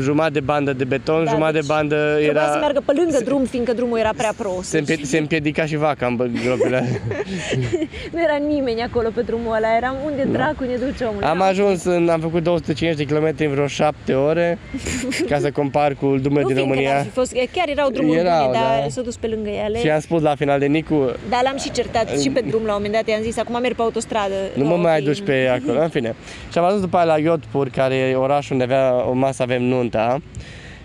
jumătate 0.00 0.32
de 0.32 0.40
bandă 0.40 0.72
de 0.72 0.84
beton, 0.84 1.24
Da, 1.24 1.30
jumătate 1.30 1.52
deci 1.52 1.66
de 1.66 1.72
bandă 1.72 1.94
trebuia 1.96 2.30
era... 2.42 2.52
să 2.52 2.56
meargă 2.60 2.82
pe 2.86 2.92
lângă 2.96 3.18
drum, 3.24 3.44
fiindcă 3.44 3.72
drumul 3.72 3.98
era 3.98 4.10
prea 4.16 4.32
prost. 4.36 4.68
Se, 4.68 4.78
împie- 4.78 4.98
se 5.04 5.18
împiedica 5.18 5.64
și 5.66 5.76
vaca 5.76 6.06
în 6.06 6.16
bă- 6.16 6.44
gropile. 6.44 6.84
Nu 8.12 8.22
era 8.22 8.36
nimeni 8.48 8.82
acolo 8.82 9.08
pe 9.14 9.20
drumul 9.20 9.54
ăla, 9.54 9.76
eram 9.76 9.96
unde 10.04 10.22
dracu 10.32 10.64
ne 10.64 10.76
duce 10.86 11.04
omul. 11.04 11.22
Am 11.22 11.38
Da. 11.38 11.44
ajuns, 11.44 11.84
în, 11.84 12.08
am 12.08 12.20
făcut 12.20 12.42
250 12.42 13.06
de 13.06 13.14
km 13.14 13.34
în 13.44 13.50
vreo 13.50 13.66
7 13.66 14.12
ore, 14.14 14.58
ca 15.30 15.38
să 15.38 15.50
compar 15.50 15.94
cu 15.94 16.06
drumurile 16.20 16.40
nu 16.42 16.46
din 16.48 16.54
fiindcă 16.54 16.60
România. 16.72 16.92
n-ar 16.94 17.02
fi 17.02 17.08
fost, 17.10 17.32
chiar 17.52 17.68
erau 17.68 17.90
drumuri 17.90 18.18
Erau, 18.18 18.46
bune, 18.46 18.58
dar 18.58 18.80
da. 18.82 18.88
s-a 18.88 19.00
dus 19.00 19.16
pe 19.16 19.26
lângă 19.26 19.48
ele. 19.66 19.78
Și 19.78 19.90
am 19.90 20.00
spus 20.10 20.22
la 20.22 20.34
final 20.34 20.58
de 20.58 20.66
Nicu, 20.66 20.94
Dar 21.28 21.40
l-am 21.42 21.56
și 21.58 21.70
certat 21.70 22.20
și 22.20 22.30
pe 22.30 22.40
drum 22.40 22.62
la 22.64 22.74
un 22.74 22.82
moment 22.82 22.92
dat, 22.92 23.08
i-am 23.08 23.22
zis, 23.22 23.38
acum 23.38 23.60
merg 23.60 23.74
pe 23.74 23.82
autostradă. 23.82 24.34
Nu 24.54 24.64
mă 24.64 24.70
No, 24.70 24.76
mai 24.76 24.92
ok. 24.92 25.00
aduci 25.02 25.20
pe 25.22 25.60
acolo, 25.62 25.80
în 25.82 25.88
fine. 25.88 26.14
Și 26.52 26.58
am 26.58 26.64
ajuns 26.64 26.80
după 26.80 26.96
aia 26.96 27.04
la 27.04 27.18
Iotpur, 27.18 27.68
care 27.68 27.94
e 27.94 28.14
orașul 28.14 28.52
unde 28.52 28.64
avea 28.64 29.08
o 29.08 29.12
masă 29.12 29.42
avem 29.42 29.62
nunta. 29.62 30.20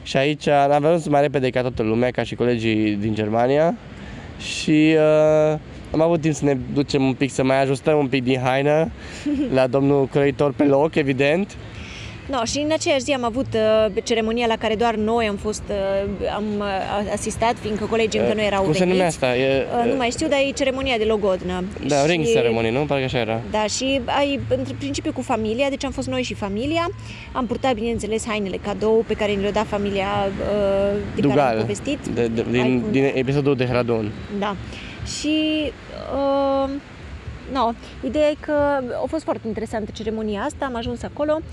Și 0.03 0.17
aici 0.17 0.47
am 0.47 0.85
ajuns 0.85 1.07
mai 1.07 1.21
repede 1.21 1.49
ca 1.49 1.61
toată 1.61 1.83
lumea, 1.83 2.11
ca 2.11 2.23
și 2.23 2.35
colegii 2.35 2.91
din 2.95 3.13
Germania. 3.13 3.77
Și 4.39 4.95
uh, 4.95 5.57
am 5.91 6.01
avut 6.01 6.21
timp 6.21 6.33
să 6.33 6.45
ne 6.45 6.57
ducem 6.73 7.03
un 7.03 7.13
pic, 7.13 7.31
să 7.31 7.43
mai 7.43 7.61
ajustăm 7.61 7.97
un 7.97 8.07
pic 8.07 8.23
din 8.23 8.39
haină 8.43 8.91
la 9.53 9.67
domnul 9.67 10.07
croitor 10.07 10.53
pe 10.53 10.63
loc, 10.63 10.95
evident. 10.95 11.55
No, 12.29 12.43
și 12.43 12.59
în 12.59 12.71
aceeași 12.71 13.03
zi 13.03 13.11
am 13.11 13.23
avut 13.23 13.45
uh, 13.53 14.03
ceremonia 14.03 14.47
la 14.47 14.55
care 14.55 14.75
doar 14.75 14.95
noi 14.95 15.27
am 15.27 15.35
fost, 15.35 15.63
uh, 15.69 16.29
am 16.35 16.43
uh, 16.57 17.11
asistat, 17.13 17.55
fiindcă 17.61 17.85
colegii 17.85 18.19
încă 18.19 18.33
nu 18.33 18.41
erau 18.41 18.63
Cum 18.63 18.71
se 18.73 18.77
veniți. 18.79 18.95
numea 18.95 19.07
asta? 19.11 19.35
E, 19.35 19.65
Uh, 19.85 19.89
nu 19.91 19.95
mai 19.95 20.09
știu, 20.09 20.27
dar 20.27 20.39
e 20.47 20.51
ceremonia 20.51 20.97
de 20.97 21.03
logodnă. 21.03 21.63
da, 21.87 21.95
Și- 22.01 22.07
ring 22.07 22.25
ceremony, 22.25 22.69
nu? 22.69 22.79
Parcă 22.85 23.03
așa 23.03 23.17
era. 23.17 23.41
Da, 23.51 23.65
și 23.65 24.01
ai, 24.05 24.39
în 24.49 24.63
principiu 24.77 25.11
cu 25.13 25.21
familia, 25.21 25.69
deci 25.69 25.83
am 25.83 25.91
fost 25.91 26.07
noi 26.07 26.21
și 26.21 26.33
familia. 26.33 26.89
Am 27.31 27.45
purtat, 27.45 27.73
bineînțeles, 27.73 28.27
hainele 28.27 28.57
cadou 28.57 29.03
pe 29.07 29.13
care 29.13 29.31
ni 29.31 29.41
le-a 29.41 29.51
dat 29.51 29.65
familia 29.67 30.07
uh, 30.27 30.33
de 31.15 31.21
care 31.21 31.27
am 31.27 31.29
Dugal, 31.29 31.57
povestit. 31.59 31.99
de, 32.13 32.27
de, 32.27 32.41
Ai 32.47 32.51
din, 32.51 32.81
cum- 32.81 32.91
din 32.91 33.11
episodul 33.13 33.55
de 33.55 33.65
Hradon. 33.65 34.11
Da. 34.39 34.55
Și 35.19 35.71
uh, 36.15 36.69
no, 37.53 37.71
ideea 38.05 38.29
e 38.29 38.35
că 38.39 38.51
a 39.03 39.05
fost 39.07 39.23
foarte 39.23 39.47
interesantă 39.47 39.91
ceremonia 39.93 40.41
asta, 40.41 40.65
am 40.65 40.75
ajuns 40.75 41.03
acolo, 41.03 41.37
uh, 41.39 41.43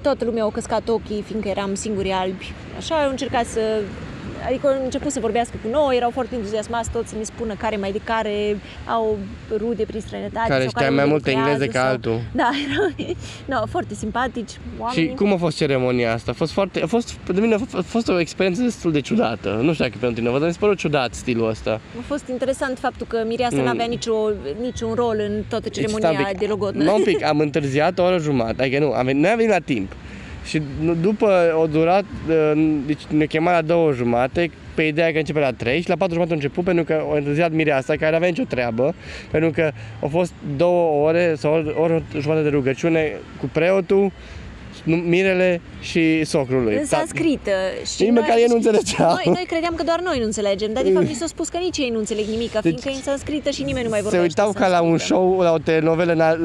toată 0.00 0.24
lumea 0.24 0.44
a 0.44 0.50
căscat 0.50 0.88
ochii, 0.88 1.22
fiindcă 1.22 1.48
eram 1.48 1.74
singuri 1.74 2.10
albi. 2.10 2.52
Așa, 2.76 3.02
au 3.02 3.10
încercat 3.10 3.44
să 3.46 3.60
adică 4.46 4.66
au 4.66 4.84
început 4.84 5.12
să 5.12 5.20
vorbească 5.20 5.54
cu 5.62 5.68
noi, 5.70 5.96
erau 5.96 6.10
foarte 6.10 6.34
entuziasmați 6.34 6.90
toți 6.90 7.08
să 7.08 7.16
ne 7.16 7.22
spună 7.22 7.54
care 7.54 7.76
mai 7.76 7.92
de 7.92 8.00
care 8.04 8.56
au 8.86 9.18
rude 9.56 9.82
prin 9.84 10.00
străinătate. 10.00 10.48
Care 10.48 10.60
sau 10.60 10.68
știa 10.70 10.88
unde 10.88 11.00
mai 11.00 11.10
mult 11.10 11.26
lucrează 11.26 11.50
engleză 11.50 11.72
ca 11.72 11.80
sau- 11.80 11.88
altul. 11.90 12.20
Da, 12.32 12.50
erau 12.70 13.16
no, 13.60 13.66
foarte 13.66 13.94
simpatici 13.94 14.50
oamenii. 14.78 15.08
Și 15.10 15.14
cum 15.14 15.32
a 15.32 15.36
fost 15.36 15.56
ceremonia 15.56 16.12
asta? 16.12 16.30
A 16.30 16.34
fost 16.34 16.52
foarte, 16.52 16.80
a 16.82 16.86
fost, 16.86 17.12
pentru 17.12 17.42
mine 17.42 17.54
a 17.54 17.58
fost- 17.58 17.74
a 17.74 17.82
fost 17.82 18.08
o 18.08 18.18
experiență 18.20 18.62
destul 18.62 18.92
de 18.92 19.00
ciudată. 19.00 19.48
Nu 19.62 19.72
știu 19.72 19.84
dacă 19.84 19.96
pentru 20.00 20.22
tine, 20.22 20.38
vă 20.38 20.46
mi 20.46 20.52
se 20.52 20.58
părut 20.60 20.76
ciudat 20.78 21.14
stilul 21.14 21.48
ăsta. 21.48 21.70
A 21.98 22.02
fost 22.06 22.28
interesant 22.28 22.78
faptul 22.78 23.06
că 23.06 23.22
Mireasa 23.26 23.56
Nu. 23.56 23.62
nu 23.62 23.68
avea 23.68 23.84
nicio, 23.86 24.14
niciun 24.60 24.92
rol 24.94 25.16
în 25.28 25.42
toată 25.48 25.68
ceremonia 25.68 26.08
Deci, 26.08 26.18
stai 26.18 26.32
un 26.32 26.38
de 26.38 26.46
logodnă. 26.46 26.84
Nu, 26.84 26.94
un 26.94 27.02
pic, 27.02 27.24
am 27.24 27.38
întârziat 27.38 27.98
o 27.98 28.02
oră 28.02 28.18
jumătate, 28.18 28.62
adică 28.62 28.78
nu, 28.78 28.92
am 28.92 29.04
venit, 29.04 29.22
noi 29.22 29.30
am 29.30 29.36
venit 29.36 29.52
la 29.52 29.58
timp. 29.58 29.92
Și 30.44 30.62
nu- 30.80 30.94
după 30.94 31.54
o 31.62 31.66
durat, 31.66 32.04
uh, 32.28 32.52
deci 32.86 33.04
ne 33.04 33.24
chema 33.24 33.52
la 33.52 33.62
două 33.62 33.92
jumate, 33.92 34.50
pe 34.74 34.82
ideea 34.82 35.12
că 35.12 35.18
începe 35.18 35.38
la 35.38 35.52
3 35.52 35.80
și 35.80 35.88
la 35.88 35.96
4 35.96 36.14
jumate 36.14 36.32
a 36.32 36.34
început 36.34 36.64
pentru 36.64 36.84
că 36.84 37.02
a 37.12 37.16
întârziat 37.16 37.52
Mireasa, 37.52 37.96
care 37.96 38.16
avea 38.16 38.28
nicio 38.28 38.42
treabă, 38.48 38.94
pentru 39.30 39.50
că 39.50 39.70
au 40.00 40.08
fost 40.08 40.32
două 40.56 41.06
ore 41.08 41.34
sau 41.36 41.72
o 41.76 41.82
oră 41.82 42.02
jumătate 42.18 42.44
de 42.48 42.54
rugăciune 42.54 43.12
cu 43.40 43.50
preotul, 43.52 43.98
nu- 43.98 44.12
mirele 44.84 45.60
și 45.80 46.24
socrului. 46.24 46.72
În 46.74 46.78
Da, 46.90 46.96
sanscrită. 46.96 47.50
Și 47.94 48.02
Nici 48.02 48.10
noi- 48.10 48.20
măcar 48.20 48.36
ei 48.36 48.44
nu 48.48 48.54
înțelegeau. 48.54 49.08
Noi, 49.12 49.22
noi 49.26 49.44
credeam 49.46 49.74
că 49.74 49.82
doar 49.82 50.00
noi 50.00 50.18
nu 50.18 50.24
înțelegem, 50.24 50.72
dar 50.72 50.82
de 50.82 50.90
fapt 50.90 51.08
mi 51.08 51.14
s-a 51.14 51.26
spus 51.26 51.48
că 51.48 51.56
nici 51.62 51.78
ei 51.78 51.90
nu 51.92 51.98
înțeleg 51.98 52.24
nimic, 52.26 52.50
fiindcă 52.60 52.88
e 52.88 52.94
în 52.94 53.00
sanscrită 53.02 53.50
și 53.50 53.62
nimeni 53.62 53.84
nu 53.84 53.90
mai 53.90 53.98
Se 53.98 54.04
vorbește 54.08 54.26
uitau 54.40 54.52
ca 54.52 54.68
la 54.68 54.80
un 54.80 54.88
sanscrită. 54.88 55.14
show, 55.14 55.40
la 55.40 55.52
o 55.52 55.58
telenovelă 55.58 56.12
în 56.12 56.20
al- 56.20 56.40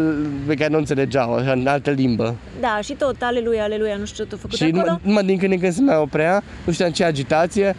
pe 0.48 0.54
care 0.54 0.70
nu 0.72 0.78
înțelegeau, 0.78 1.34
așa, 1.34 1.52
în 1.52 1.68
altă 1.68 1.90
limbă. 1.92 2.36
Da, 2.60 2.80
și 2.84 2.94
tot, 2.94 3.16
aleluia, 3.20 3.64
aleluia, 3.64 3.96
nu 3.96 4.06
știu 4.06 4.24
ce 4.24 4.30
a 4.34 4.38
făcut 4.38 4.56
Și 4.58 4.64
acolo. 4.64 4.82
numai, 4.82 5.00
numai 5.04 5.24
din 5.24 5.38
când 5.38 5.52
în 5.52 5.60
când 5.60 5.74
se 5.74 5.82
mai 5.82 5.98
oprea, 5.98 6.44
nu 6.66 6.72
știam 6.74 6.92
ce 6.92 7.04
agitație, 7.04 7.76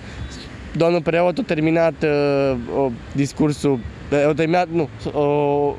domnul 0.76 1.02
preot 1.02 1.38
a 1.38 1.42
terminat 1.46 1.94
uh, 2.02 2.56
o, 2.78 2.90
discursul, 3.12 3.78
uh, 4.12 4.28
a 4.28 4.32
terminat, 4.34 4.68
nu, 4.72 4.88
o, 5.12 5.74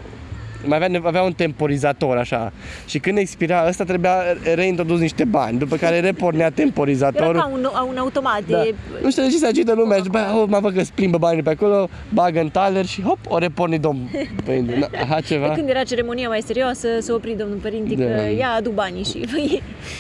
mai 0.66 0.78
avea, 0.84 1.02
avea 1.04 1.22
un 1.22 1.34
temporizator 1.34 2.18
așa 2.18 2.52
și 2.86 3.00
când 3.00 3.18
expira 3.18 3.66
ăsta 3.68 3.84
trebuia 3.84 4.16
reintrodus 4.56 5.00
niște 5.00 5.24
bani, 5.24 5.58
după 5.58 5.76
care 5.76 6.00
repornea 6.00 6.46
Era 6.46 6.56
temporizatorul. 6.56 7.34
ca 7.42 7.50
un, 7.54 7.68
un 7.90 7.98
automat 7.98 8.42
Da. 8.48 8.62
de... 8.62 8.74
Nu 9.04 9.12
știu 9.12 9.24
de 9.24 9.30
ce 9.30 9.38
se 9.38 9.46
agită 9.48 9.74
lumea 9.74 9.98
și 9.98 10.04
după 10.04 10.18
aia, 10.18 10.38
oh, 10.42 10.48
mă 10.48 10.60
văd 10.62 10.74
că 10.74 10.80
îți 10.80 10.92
plimbă 10.94 11.18
banii 11.18 11.44
pe 11.44 11.50
acolo, 11.50 11.90
bagă 12.14 12.40
în 12.40 12.50
taler 12.50 12.86
și 12.86 13.02
hop, 13.02 13.18
o 13.28 13.38
reporni 13.38 13.80
domn 13.80 14.10
părinte. 14.46 14.76
Na, 14.80 14.88
Aha, 15.02 15.20
ceva. 15.22 15.50
Când 15.50 15.70
era 15.70 15.84
ceremonia 15.84 16.28
mai 16.28 16.42
serioasă, 16.46 16.88
s-a 17.00 17.14
oprit 17.14 17.38
domnul 17.38 17.58
părinte 17.58 17.96
Da. 17.96 18.06
că 18.06 18.22
ia 18.38 18.50
adu 18.58 18.70
banii 18.70 19.04
și... 19.04 19.26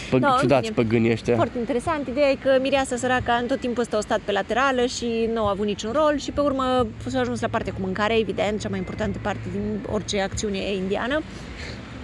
Pă, 0.09 0.17
No, 0.17 0.27
în 0.27 0.37
ciudați 0.39 0.61
fine. 0.69 0.75
păgânii 0.83 1.11
ăștia. 1.11 1.35
Foarte 1.35 1.57
interesant. 1.57 2.07
Ideea 2.07 2.29
e 2.29 2.35
că 2.43 2.49
Mireasa 2.61 2.95
săraca 2.95 3.37
în 3.41 3.47
tot 3.47 3.59
timpul 3.59 3.81
ăsta 3.81 3.97
a 3.97 3.99
stat 3.99 4.19
pe 4.25 4.31
laterală 4.31 4.85
și 4.85 5.29
nu 5.33 5.45
a 5.45 5.49
avut 5.49 5.65
niciun 5.65 5.91
rol 5.93 6.17
și 6.17 6.31
pe 6.31 6.41
urmă 6.41 6.87
s-a 7.05 7.19
ajuns 7.19 7.41
la 7.41 7.47
partea 7.47 7.73
cu 7.73 7.79
mâncare, 7.81 8.17
evident, 8.19 8.59
cea 8.61 8.69
mai 8.69 8.77
importantă 8.77 9.19
parte 9.21 9.41
din 9.51 9.61
orice 9.91 10.21
acțiune 10.21 10.46
indiană. 10.55 11.21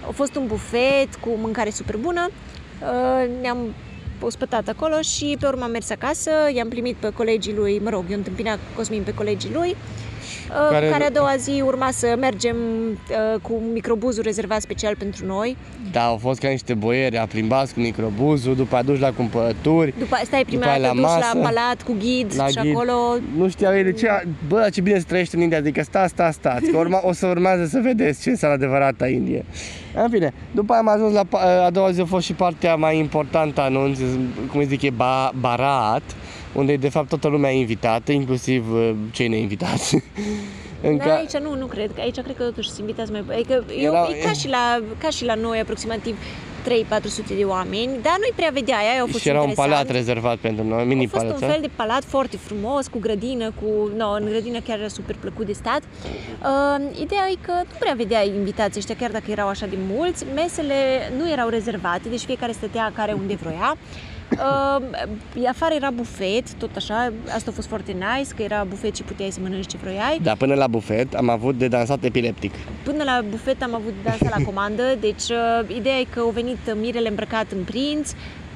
A 0.08 0.10
fost 0.10 0.34
un 0.34 0.46
bufet 0.46 1.14
cu 1.20 1.28
mâncare 1.40 1.70
super 1.70 1.96
bună. 1.96 2.28
Uh, 2.80 3.30
Ne-am 3.40 3.74
ospătat 4.20 4.68
acolo 4.68 5.00
și 5.00 5.36
pe 5.40 5.46
urmă 5.46 5.64
am 5.64 5.70
mers 5.70 5.90
acasă, 5.90 6.30
i-am 6.54 6.68
primit 6.68 6.96
pe 6.96 7.10
colegii 7.10 7.54
lui, 7.54 7.78
mă 7.78 7.90
rog, 7.90 8.04
eu 8.10 8.16
întâmpinat 8.16 8.58
Cosmin 8.76 9.02
pe 9.02 9.14
colegii 9.14 9.52
lui, 9.52 9.70
uh, 9.70 10.03
Care- 10.54 10.74
care... 10.74 10.88
care 10.88 11.04
a 11.04 11.10
doua 11.10 11.34
zi 11.36 11.62
urma 11.66 11.90
să 11.90 12.16
mergem 12.20 12.56
uh, 12.90 13.40
cu 13.42 13.62
microbuzul 13.72 14.22
rezervat 14.22 14.60
special 14.60 14.96
pentru 14.96 15.26
noi. 15.26 15.56
Da, 15.92 16.04
au 16.04 16.16
fost 16.16 16.40
ca 16.40 16.48
niște 16.48 16.74
boieri, 16.74 17.18
a 17.18 17.26
plimbat 17.26 17.72
cu 17.72 17.80
microbuzul, 17.80 18.54
după 18.54 18.76
a 18.76 18.82
dus 18.82 18.98
la 18.98 19.10
cumpărături. 19.12 19.94
După 19.98 20.16
stai 20.24 20.44
prima 20.44 20.60
După 20.60 20.70
aia 20.72 20.80
dată 20.80 20.94
la 20.94 21.00
dus 21.00 21.10
masă, 21.10 21.30
la 21.34 21.40
palat 21.42 21.82
cu 21.82 21.96
ghid 21.98 22.32
la 22.36 22.46
și 22.46 22.58
ghid. 22.58 22.74
acolo 22.74 22.92
Nu 23.36 23.48
știau 23.48 23.74
ei 23.76 23.82
de 23.84 23.92
ce, 23.92 24.08
bă, 24.48 24.68
ce 24.72 24.80
bine 24.80 24.98
se 24.98 25.04
trăiește 25.08 25.36
în 25.36 25.42
India, 25.42 25.58
adică 25.58 25.82
sta, 25.82 26.06
sta, 26.06 26.30
stați, 26.30 26.70
că 26.70 26.76
urma, 26.76 27.00
o 27.02 27.12
să 27.12 27.26
urmează 27.26 27.64
să 27.66 27.80
vedeți 27.82 28.22
ce 28.22 28.30
înseamnă 28.30 28.56
adevărata 28.56 29.06
Indie. 29.08 29.44
În 30.02 30.08
fine, 30.10 30.32
după 30.54 30.72
aia 30.72 30.80
am 30.80 30.88
ajuns 30.88 31.12
la, 31.12 31.22
pa- 31.24 31.64
a 31.64 31.70
doua 31.70 31.90
zi 31.90 32.00
a 32.00 32.04
fost 32.04 32.24
și 32.24 32.32
partea 32.32 32.74
mai 32.74 32.98
importantă 32.98 33.60
a 33.60 33.64
anunț, 33.64 33.98
cum 34.50 34.60
îi 34.60 34.66
zic, 34.66 34.82
e 34.82 34.90
ba, 34.90 35.32
Barat, 35.40 36.02
unde 36.54 36.76
de 36.76 36.88
fapt 36.88 37.08
toată 37.08 37.28
lumea 37.28 37.52
e 37.52 37.58
invitată, 37.58 38.12
inclusiv 38.12 38.72
uh, 38.72 38.90
cei 39.12 39.28
neinvitați. 39.28 39.98
În 40.82 40.96
Da, 40.96 41.04
ca- 41.04 41.14
aici 41.14 41.36
nu, 41.36 41.54
nu 41.56 41.66
cred, 41.66 41.90
că 41.94 42.00
aici 42.00 42.20
cred 42.20 42.36
că 42.36 42.42
totuși 42.42 42.68
sunt 42.68 42.78
invitați 42.80 43.10
mai... 43.12 43.24
Adică 43.32 43.64
eu, 43.78 43.92
Erau- 43.92 44.08
e 44.10 44.24
ca 44.24 44.32
și, 44.32 44.48
la, 44.48 44.82
ca 44.98 45.08
și 45.08 45.24
la 45.24 45.34
noi 45.34 45.58
aproximativ 45.60 46.16
3-400 46.64 47.36
de 47.36 47.44
oameni, 47.44 47.90
dar 48.02 48.16
nu-i 48.18 48.32
prea 48.36 48.50
vedea, 48.52 48.76
aia 48.76 49.02
a 49.02 49.06
fost 49.06 49.22
și 49.22 49.28
era 49.28 49.40
un 49.40 49.48
interesant. 49.48 49.70
palat 49.70 49.96
rezervat 49.96 50.36
pentru 50.36 50.64
noi, 50.64 50.84
mini 50.84 51.04
a 51.04 51.08
fost 51.08 51.24
palat. 51.24 51.40
un 51.40 51.48
fel 51.48 51.60
de 51.60 51.70
palat 51.76 52.04
foarte 52.04 52.36
frumos, 52.36 52.86
cu 52.86 52.98
grădină, 52.98 53.52
cu... 53.60 53.90
No, 53.96 54.10
în 54.12 54.24
grădină 54.24 54.58
chiar 54.58 54.78
era 54.78 54.88
super 54.88 55.16
plăcut 55.20 55.46
de 55.46 55.52
stat. 55.52 55.82
Uh, 55.82 57.00
ideea 57.00 57.28
e 57.30 57.36
că 57.40 57.52
nu 57.52 57.76
prea 57.78 57.94
vedeai 57.96 58.28
invitații 58.28 58.78
ăștia, 58.78 58.94
chiar 58.98 59.10
dacă 59.10 59.30
erau 59.30 59.48
așa 59.48 59.66
de 59.66 59.76
mulți. 59.92 60.24
Mesele 60.34 60.74
nu 61.18 61.30
erau 61.30 61.48
rezervate, 61.48 62.08
deci 62.08 62.20
fiecare 62.20 62.52
stătea 62.52 62.92
care 62.94 63.12
unde 63.12 63.34
vroia. 63.34 63.76
Uh, 64.30 65.48
afară 65.48 65.74
era 65.74 65.90
bufet, 65.90 66.52
tot 66.52 66.76
așa, 66.76 67.12
asta 67.34 67.50
a 67.50 67.52
fost 67.54 67.68
foarte 67.68 67.92
nice, 67.92 68.34
că 68.36 68.42
era 68.42 68.64
bufet 68.68 68.96
și 68.96 69.02
puteai 69.02 69.30
să 69.30 69.38
mănânci 69.42 69.66
ce 69.66 69.76
vroiai. 69.76 70.18
Da, 70.22 70.32
până 70.32 70.54
la 70.54 70.66
bufet 70.66 71.14
am 71.14 71.28
avut 71.28 71.58
de 71.58 71.68
dansat 71.68 72.04
epileptic. 72.04 72.54
Până 72.82 73.04
la 73.04 73.20
bufet 73.30 73.62
am 73.62 73.74
avut 73.74 73.92
de 74.02 74.08
asta 74.08 74.28
la 74.38 74.44
comandă, 74.44 74.82
deci 75.00 75.28
uh, 75.30 75.76
ideea 75.76 75.98
e 75.98 76.06
că 76.10 76.20
au 76.20 76.30
venit 76.30 76.53
mirele 76.80 77.08
îmbrăcat 77.08 77.46
în 77.52 77.62
prinț, 77.64 78.10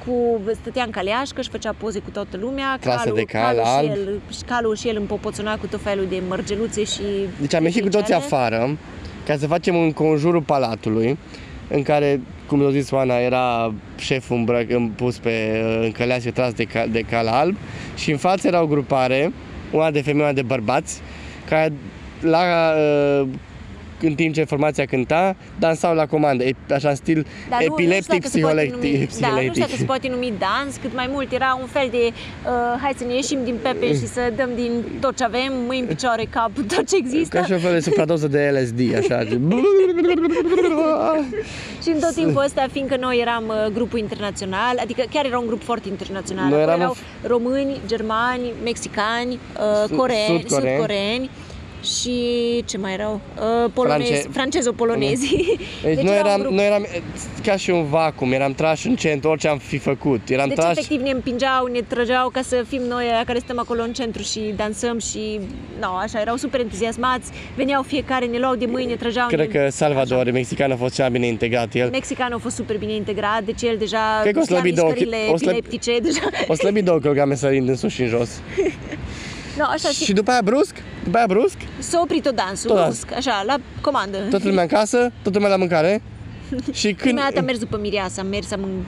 cu, 0.05 0.41
stătea 0.61 0.83
în 0.83 0.91
caleașcă 0.91 1.41
și 1.41 1.49
făcea 1.49 1.75
poze 1.77 1.99
cu 1.99 2.09
toată 2.09 2.37
lumea, 2.37 2.77
Trase 2.79 3.11
de 3.11 3.23
cal 3.23 3.41
calul, 3.41 3.61
alb. 3.63 3.91
și 3.91 3.99
el, 3.99 4.19
și 4.31 4.41
calul 4.45 4.75
și 4.75 4.87
el 4.87 4.97
împopoțona 4.97 5.57
cu 5.57 5.67
tot 5.67 5.81
felul 5.81 6.05
de 6.09 6.21
mărgeluțe 6.27 6.83
și 6.83 7.01
Deci 7.41 7.53
am 7.53 7.63
ieșit 7.63 7.81
cu 7.81 7.89
toții 7.89 8.05
floricele. 8.13 8.35
afară 8.35 8.77
ca 9.25 9.37
să 9.37 9.47
facem 9.47 9.75
un 9.75 9.91
conjurul 9.91 10.41
palatului 10.41 11.17
în 11.67 11.83
care, 11.83 12.21
cum 12.47 12.65
a 12.65 12.71
zis 12.71 12.91
Oana, 12.91 13.17
era 13.17 13.73
șeful 13.97 14.37
îmbrăc, 14.37 14.67
pus 14.95 15.17
pe 15.17 15.63
în 15.81 15.91
căleașă 15.91 16.31
tras 16.31 16.53
de, 16.53 16.63
cal, 16.63 16.89
de 16.89 16.99
cal 17.01 17.27
alb 17.27 17.55
și 17.95 18.11
în 18.11 18.17
față 18.17 18.47
era 18.47 18.61
o 18.61 18.67
grupare, 18.67 19.33
una 19.71 19.91
de 19.91 20.01
femei, 20.01 20.21
una 20.21 20.33
de 20.33 20.41
bărbați, 20.41 21.01
care 21.49 21.73
la, 22.21 22.39
uh, 23.21 23.27
în 24.01 24.13
timp 24.15 24.33
ce 24.33 24.43
formația 24.43 24.85
cânta, 24.85 25.35
dansau 25.59 25.95
la 25.95 26.05
comandă, 26.05 26.43
e- 26.43 26.55
așa 26.73 26.89
în 26.89 26.95
stil 26.95 27.25
Dar 27.49 27.59
nu- 27.61 27.65
nu 27.67 27.73
știu 27.73 27.83
epileptic, 27.83 28.09
dacă 28.21 28.27
se 28.27 28.39
poate 28.39 28.55
psiholeptic. 28.55 28.91
numi, 28.99 29.07
Da, 29.19 29.27
nu 29.27 29.37
știu 29.37 29.37
dacă 29.37 29.49
psiholeptic. 29.51 29.77
se 29.79 29.83
poate 29.85 30.07
numi 30.07 30.33
dans, 30.39 30.75
cât 30.81 30.95
mai 30.95 31.07
mult 31.11 31.31
era 31.31 31.57
un 31.61 31.67
fel 31.67 31.87
de 31.91 32.03
uh, 32.07 32.11
hai 32.81 32.93
să 32.97 33.03
ne 33.07 33.13
ieșim 33.13 33.39
din 33.43 33.55
pepe 33.61 33.85
și 33.87 34.07
să 34.07 34.21
dăm 34.35 34.49
din 34.55 34.71
tot 34.99 35.15
ce 35.17 35.23
avem, 35.23 35.51
mâini, 35.67 35.87
picioare, 35.87 36.23
cap, 36.29 36.51
tot 36.75 36.87
ce 36.89 36.95
există. 36.95 37.37
Ca 37.37 37.45
și 37.45 37.51
un 37.51 37.59
fel 37.59 37.73
de 37.73 37.79
supradoză 37.79 38.27
de 38.27 38.51
LSD, 38.59 38.79
așa. 38.97 39.19
Și 41.83 41.89
în 41.89 41.99
tot 41.99 42.13
timpul 42.13 42.43
ăsta, 42.45 42.65
fiindcă 42.71 42.95
noi 42.99 43.17
eram 43.21 43.43
uh, 43.47 43.71
grupul 43.73 43.99
internațional, 43.99 44.77
adică 44.81 45.03
chiar 45.13 45.25
era 45.25 45.39
un 45.39 45.47
grup 45.47 45.63
foarte 45.63 45.87
internațional. 45.87 46.43
Noi 46.49 46.53
Acolo 46.61 46.69
eram 46.71 46.79
erau 46.81 46.95
români, 47.27 47.79
germani, 47.87 48.51
mexicani, 48.63 49.33
uh, 49.33 49.39
Sud- 49.87 49.95
coreeni, 49.97 50.39
sud-coreeni. 50.39 50.77
sud-coreeni 50.77 51.29
și 51.83 52.13
ce 52.65 52.77
mai 52.77 52.93
erau? 52.93 53.21
Uh, 53.63 53.71
polonezi, 53.73 54.11
France- 54.11 54.29
francezo-polonezi. 54.31 55.35
Deci, 55.83 55.97
noi, 55.99 56.15
era 56.15 56.23
un 56.23 56.27
eram, 56.27 56.39
grup. 56.41 56.53
noi 56.53 56.65
eram 56.65 56.85
eh, 56.93 57.01
ca 57.43 57.55
și 57.55 57.69
un 57.69 57.85
vacuum, 57.85 58.31
eram 58.31 58.53
trași 58.53 58.87
în 58.87 58.95
centru, 58.95 59.29
orice 59.29 59.47
am 59.47 59.57
fi 59.57 59.77
făcut. 59.77 60.29
Eram 60.29 60.47
Deci, 60.47 60.57
trași... 60.57 60.71
efectiv, 60.79 61.01
ne 61.01 61.09
împingeau, 61.09 61.65
ne 61.65 61.79
trăgeau 61.81 62.29
ca 62.29 62.41
să 62.41 62.63
fim 62.67 62.81
noi 62.81 63.03
aia 63.05 63.23
care 63.25 63.39
stăm 63.39 63.59
acolo 63.59 63.81
în 63.81 63.93
centru 63.93 64.21
și 64.21 64.53
dansăm 64.55 64.99
și, 64.99 65.39
no, 65.79 65.87
așa, 65.87 66.19
erau 66.19 66.35
super 66.35 66.59
entuziasmați, 66.59 67.29
veneau 67.55 67.81
fiecare, 67.81 68.25
ne 68.25 68.37
luau 68.37 68.55
de 68.55 68.65
mâini, 68.65 68.89
ne 68.89 68.95
trăgeau. 68.95 69.27
Cred 69.27 69.39
ne... 69.39 69.59
că 69.59 69.69
Salvador, 69.71 70.31
mexican, 70.31 70.71
a 70.71 70.75
fost 70.75 70.93
cea 70.95 71.01
mai 71.01 71.11
bine 71.11 71.25
integrat 71.27 71.73
el. 71.75 71.89
Mexicanul 71.89 72.33
a 72.37 72.39
fost 72.41 72.55
super 72.55 72.77
bine 72.77 72.93
integrat, 72.93 73.43
deci 73.43 73.61
el 73.61 73.75
deja 73.77 74.19
Cred 74.21 74.33
că 74.33 74.39
o 74.39 74.43
știa 74.43 74.55
slăbit 74.55 74.75
două 74.75 74.87
mișcările 74.89 75.17
chi- 75.25 75.29
o 75.31 75.35
slăb- 75.35 75.41
epileptice, 75.41 75.99
deja. 75.99 76.19
O 76.47 76.53
slăbit 76.53 76.83
două 76.85 76.99
kilograme 76.99 77.35
sărind 77.35 77.69
în 77.69 77.75
sus 77.75 77.91
și 77.91 78.01
în 78.01 78.07
jos. 78.07 78.29
No, 79.57 79.63
așa, 79.65 79.89
și 79.89 80.03
Și 80.03 80.13
după 80.13 80.31
aia 80.31 80.41
brusc, 80.41 80.75
după 81.03 81.17
aia 81.17 81.25
brusc, 81.27 81.55
S-a 81.79 81.99
oprit 82.01 82.23
tot 82.23 82.35
dansul, 82.35 82.69
Tot 82.69 82.77
dans. 82.77 82.87
brusc, 83.03 83.15
așa, 83.17 83.43
la 83.45 83.55
comandă. 83.81 84.17
toată 84.29 84.47
lumea 84.47 84.61
în 84.61 84.67
casă, 84.69 84.97
toată 84.97 85.37
lumea 85.37 85.49
la 85.49 85.55
mâncare. 85.57 86.01
Și 86.71 86.87
când... 86.87 86.97
Prima 86.97 87.21
dată 87.21 87.37
am 87.39 87.45
mers 87.45 87.57
după 87.59 87.77
Mireasa, 87.77 88.21
am 88.21 88.27
mers 88.27 88.51
am 88.51 88.63
în- 88.63 88.83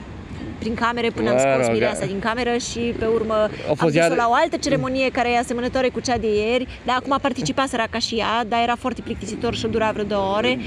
prin 0.62 0.74
camere 0.74 1.10
până 1.10 1.28
am 1.28 1.34
Mă 1.34 1.40
scos 1.40 1.64
rog, 1.66 1.72
Mireasa 1.74 2.00
da. 2.00 2.06
din 2.06 2.18
cameră 2.18 2.56
și 2.56 2.78
pe 2.98 3.04
urmă 3.04 3.34
am 3.68 3.74
fost 3.74 3.92
dus-o 3.94 3.96
iar- 3.98 4.16
la 4.16 4.26
o 4.28 4.32
altă 4.42 4.56
ceremonie 4.56 5.08
care 5.10 5.28
e 5.30 5.38
asemănătoare 5.38 5.88
cu 5.88 6.00
cea 6.00 6.18
de 6.18 6.26
ieri, 6.34 6.66
dar 6.86 6.96
acum 6.98 7.12
a 7.12 7.18
participat 7.18 7.68
săraca 7.68 7.98
și 7.98 8.14
ea, 8.14 8.44
dar 8.48 8.60
era 8.62 8.76
foarte 8.78 9.00
plictisitor 9.00 9.54
și 9.54 9.66
dura 9.66 9.90
vreo 9.92 10.04
două 10.04 10.34
ore. 10.36 10.58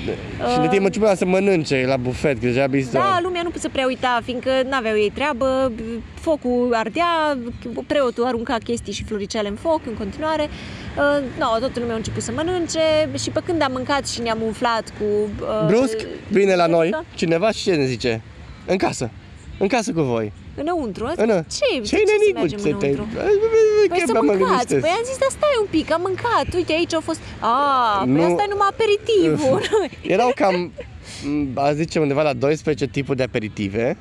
Și 0.54 0.60
de 0.62 0.68
timp 0.68 0.86
începea 0.86 1.16
să 1.16 1.26
mănânce 1.26 1.84
la 1.88 1.98
bufet, 1.98 2.34
că 2.40 2.46
deja 2.46 2.68
bis 2.68 2.92
Da, 2.92 3.20
lumea 3.24 3.42
nu 3.44 3.50
se 3.58 3.68
prea 3.70 3.86
uita, 3.86 4.22
fiindcă 4.24 4.50
n-aveau 4.70 4.96
ei 4.96 5.12
treabă, 5.14 5.72
focul 6.14 6.74
ardea, 6.74 7.38
preotul 7.88 8.26
arunca 8.26 8.58
chestii 8.64 8.94
și 8.94 9.04
floricele 9.04 9.48
în 9.48 9.56
foc 9.56 9.82
în 9.88 9.94
continuare. 9.94 10.44
Uh, 10.98 11.24
no, 11.40 11.46
toată 11.60 11.80
lumea 11.80 11.94
a 11.94 11.98
început 11.98 12.22
să 12.22 12.32
mănânce 12.36 12.80
și 13.24 13.30
pe 13.30 13.42
când 13.46 13.62
am 13.62 13.72
mâncat 13.72 14.08
și 14.08 14.22
ne-am 14.22 14.42
umflat 14.46 14.84
cu... 15.00 15.04
Uh, 15.42 15.66
Brusc, 15.68 15.98
vine 16.28 16.56
la 16.56 16.66
noi 16.66 16.90
Da. 16.90 17.04
cineva 17.16 17.52
și 17.52 17.64
ce 17.64 17.72
ne 17.76 17.86
zice? 17.86 18.22
În 18.66 18.78
casă. 18.78 19.10
În 19.58 19.68
casă 19.68 19.92
cu 19.92 20.02
voi. 20.02 20.32
Înăuntru? 20.56 21.12
Înă. 21.16 21.34
Ce? 21.52 21.66
Ce 21.76 21.82
ce 21.82 21.96
să 21.96 22.14
nenic, 22.20 22.36
mergem 22.36 22.60
mă, 22.64 22.78
te- 22.78 22.88
înăuntru? 22.88 23.08
Păi 23.90 24.00
Că 24.00 24.04
să 24.06 24.12
mă 24.14 24.20
mâncați. 24.24 24.48
gândesc. 24.68 24.82
Păi 24.82 24.90
am 24.98 25.04
zis, 25.06 25.18
dar 25.18 25.30
stai 25.30 25.56
un 25.62 25.68
pic, 25.70 25.92
am 25.94 26.02
mâncat. 26.02 26.54
Uite, 26.56 26.74
aici 26.74 26.94
au 26.94 27.02
fost... 27.02 27.20
A, 27.40 28.02
păi 28.04 28.12
Nu. 28.14 28.22
asta 28.24 28.44
e 28.44 28.50
numai 28.50 28.68
aperitivul. 28.72 29.62
Erau 30.16 30.32
cam, 30.36 30.72
m, 31.26 31.48
a 31.54 31.74
zice, 31.74 32.00
undeva 32.00 32.22
la 32.22 32.34
12 32.34 32.88
tipuri 32.88 33.18
de 33.18 33.24
aperitive, 33.24 33.98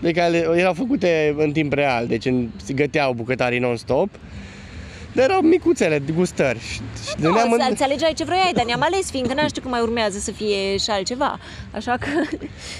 de 0.00 0.10
care 0.12 0.30
le- 0.30 0.52
erau 0.56 0.72
făcute 0.72 1.34
în 1.38 1.52
timp 1.52 1.72
real, 1.72 2.06
deci 2.06 2.24
în, 2.24 2.48
se 2.64 2.72
găteau 2.72 3.12
bucătarii 3.12 3.58
non-stop. 3.58 4.08
Dar 5.12 5.24
erau 5.24 5.40
micuțele, 5.40 5.98
de 5.98 6.12
gustări. 6.12 6.58
Și, 6.58 6.74
și 6.74 7.14
Nu, 7.16 7.28
dădeam 7.28 7.52
în- 7.52 7.58
să 7.60 7.68
îți 7.72 7.82
alegeai 7.82 8.12
ce 8.12 8.24
vroiai, 8.24 8.52
dar 8.54 8.64
ne-am 8.64 8.82
ales, 8.82 9.10
fiindcă 9.10 9.34
n-am 9.34 9.46
știut 9.48 9.64
că 9.64 9.70
mai 9.70 9.80
urmează 9.80 10.18
să 10.18 10.30
fie 10.30 10.76
și 10.76 10.90
altceva. 10.90 11.38
Așa 11.70 11.96
că... 12.00 12.06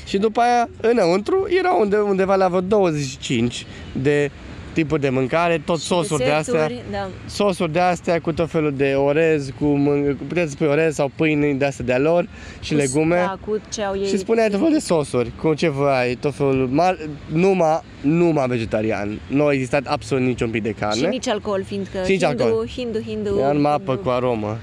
Și 0.06 0.18
după 0.18 0.40
aia, 0.40 0.68
înăuntru, 0.80 1.46
erau 1.58 1.80
unde, 1.80 1.96
undeva 1.96 2.34
la 2.36 2.48
vreo 2.48 2.60
25 2.60 3.66
de 3.92 4.30
tipuri 4.72 5.00
de 5.00 5.08
mâncare, 5.08 5.62
tot 5.64 5.78
sosuri 5.78 6.24
de 6.24 6.30
astea. 6.30 6.52
deserturi, 6.66 6.82
Da. 6.90 7.08
Sosuri 7.26 7.72
de 7.72 7.78
astea 7.78 8.20
cu 8.20 8.32
tot 8.32 8.50
felul 8.50 8.72
de 8.76 8.94
orez, 8.96 9.48
cu 9.60 9.64
mân- 9.64 10.16
cu- 10.18 10.24
puteți 10.28 10.50
să 10.50 10.54
spui 10.56 10.66
orez 10.66 10.94
sau 10.94 11.10
pâine 11.16 11.52
de 11.52 11.64
astea 11.64 11.84
de-a 11.84 11.98
lor 11.98 12.28
și 12.60 12.70
Cu- 12.72 12.78
legume. 12.78 13.16
Da, 13.16 13.38
cu 13.46 13.58
ce 13.72 13.82
au 13.82 13.96
ei. 13.98 14.06
Și 14.06 14.18
spuneai 14.18 14.48
tot 14.48 14.58
felul 14.58 14.72
de 14.72 14.78
sosuri, 14.78 15.32
cu 15.42 15.54
ce 15.54 15.68
vrei, 15.68 16.14
tot 16.14 16.34
felul, 16.34 16.68
mar- 16.68 17.08
numai, 17.32 17.80
numai 18.00 18.46
vegetarian. 18.46 19.20
Nu 19.26 19.44
a 19.46 19.52
existat 19.52 19.86
absolut 19.86 20.24
niciun 20.24 20.50
pic 20.50 20.62
de 20.62 20.68
Și 20.68 20.74
carne. 20.74 21.08
nici 21.08 21.28
alcool, 21.28 21.62
fiindcă 21.66 21.98
Și 22.04 22.10
nici 22.10 22.24
hindu, 22.24 22.42
alcool. 22.42 22.66
hindu, 22.68 22.98
hindu, 23.00 23.36
Era 23.38 23.52
numai 23.52 23.72
hindu. 23.72 23.90
apă 23.92 23.96
cu 24.02 24.08
aromă. 24.08 24.58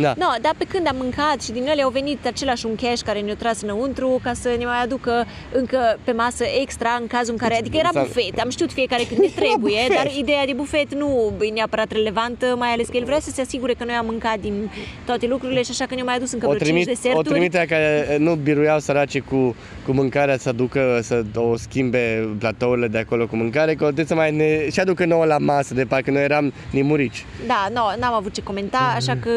Da. 0.00 0.14
No, 0.22 0.26
dar 0.40 0.54
pe 0.58 0.64
când 0.68 0.86
am 0.88 0.96
mâncat 0.98 1.42
și 1.42 1.50
din 1.52 1.66
ele 1.66 1.82
au 1.82 1.90
venit 1.90 2.26
același 2.26 2.66
un 2.66 2.74
cash 2.74 3.00
care 3.02 3.20
ne-a 3.20 3.34
tras 3.34 3.62
înăuntru 3.62 4.20
ca 4.22 4.32
să 4.32 4.48
ne 4.58 4.64
mai 4.64 4.82
aducă 4.82 5.26
încă 5.52 5.98
pe 6.04 6.12
masă 6.12 6.44
extra 6.60 6.98
în 7.00 7.06
cazul 7.06 7.32
în 7.32 7.38
care, 7.38 7.56
adică 7.58 7.76
era 7.76 7.88
Asta- 7.88 8.00
bufet, 8.02 8.38
am 8.40 8.50
știut 8.50 8.72
fiecare 8.72 9.02
cât 9.08 9.18
ne 9.18 9.26
trebuie, 9.40 9.82
bufet. 9.86 9.94
dar 9.96 10.12
ideea 10.18 10.46
de 10.46 10.52
bufet 10.52 10.94
nu 10.94 11.32
e 11.40 11.48
neapărat 11.50 11.92
relevantă, 11.92 12.54
mai 12.58 12.68
ales 12.68 12.88
că 12.88 12.96
el 12.96 13.04
vrea 13.04 13.20
să 13.20 13.30
se 13.30 13.40
asigure 13.40 13.72
că 13.72 13.84
noi 13.84 13.94
am 13.94 14.06
mâncat 14.06 14.38
din 14.40 14.70
toate 15.06 15.26
lucrurile 15.26 15.62
și 15.62 15.70
așa 15.70 15.84
că 15.86 15.94
ne-a 15.94 16.04
mai 16.04 16.14
adus 16.14 16.32
încă 16.32 16.46
O, 16.46 16.48
vreo 16.48 16.58
5 16.66 16.70
trimit, 16.70 16.88
o 16.88 16.92
deserturi. 17.02 17.28
trimitea 17.28 17.66
care 17.66 18.08
eh, 18.10 18.18
nu 18.18 18.34
biruiau 18.34 18.78
săraci 18.78 19.20
cu, 19.20 19.56
cu 19.86 19.92
mâncarea 19.92 20.36
să 20.38 20.52
ducă, 20.52 20.98
să 21.02 21.22
o 21.34 21.56
schimbe 21.56 22.28
platourile 22.38 22.88
de 22.88 22.98
acolo 22.98 23.26
cu 23.26 23.36
mâncare, 23.36 23.74
că 23.74 23.82
o 23.82 23.86
trebuie 23.86 24.06
să 24.06 24.14
mai 24.14 24.30
ne, 24.36 24.70
și 24.70 24.80
aducă 24.80 25.04
nouă 25.04 25.24
la 25.24 25.38
masă, 25.38 25.74
de 25.74 25.84
parcă 25.84 26.10
noi 26.10 26.22
eram 26.22 26.52
nimurici. 26.70 27.24
Da, 27.46 27.68
no, 27.74 27.82
n-am 27.98 28.14
avut 28.14 28.32
ce 28.34 28.42
comenta, 28.42 28.92
așa 28.96 29.16
că, 29.20 29.30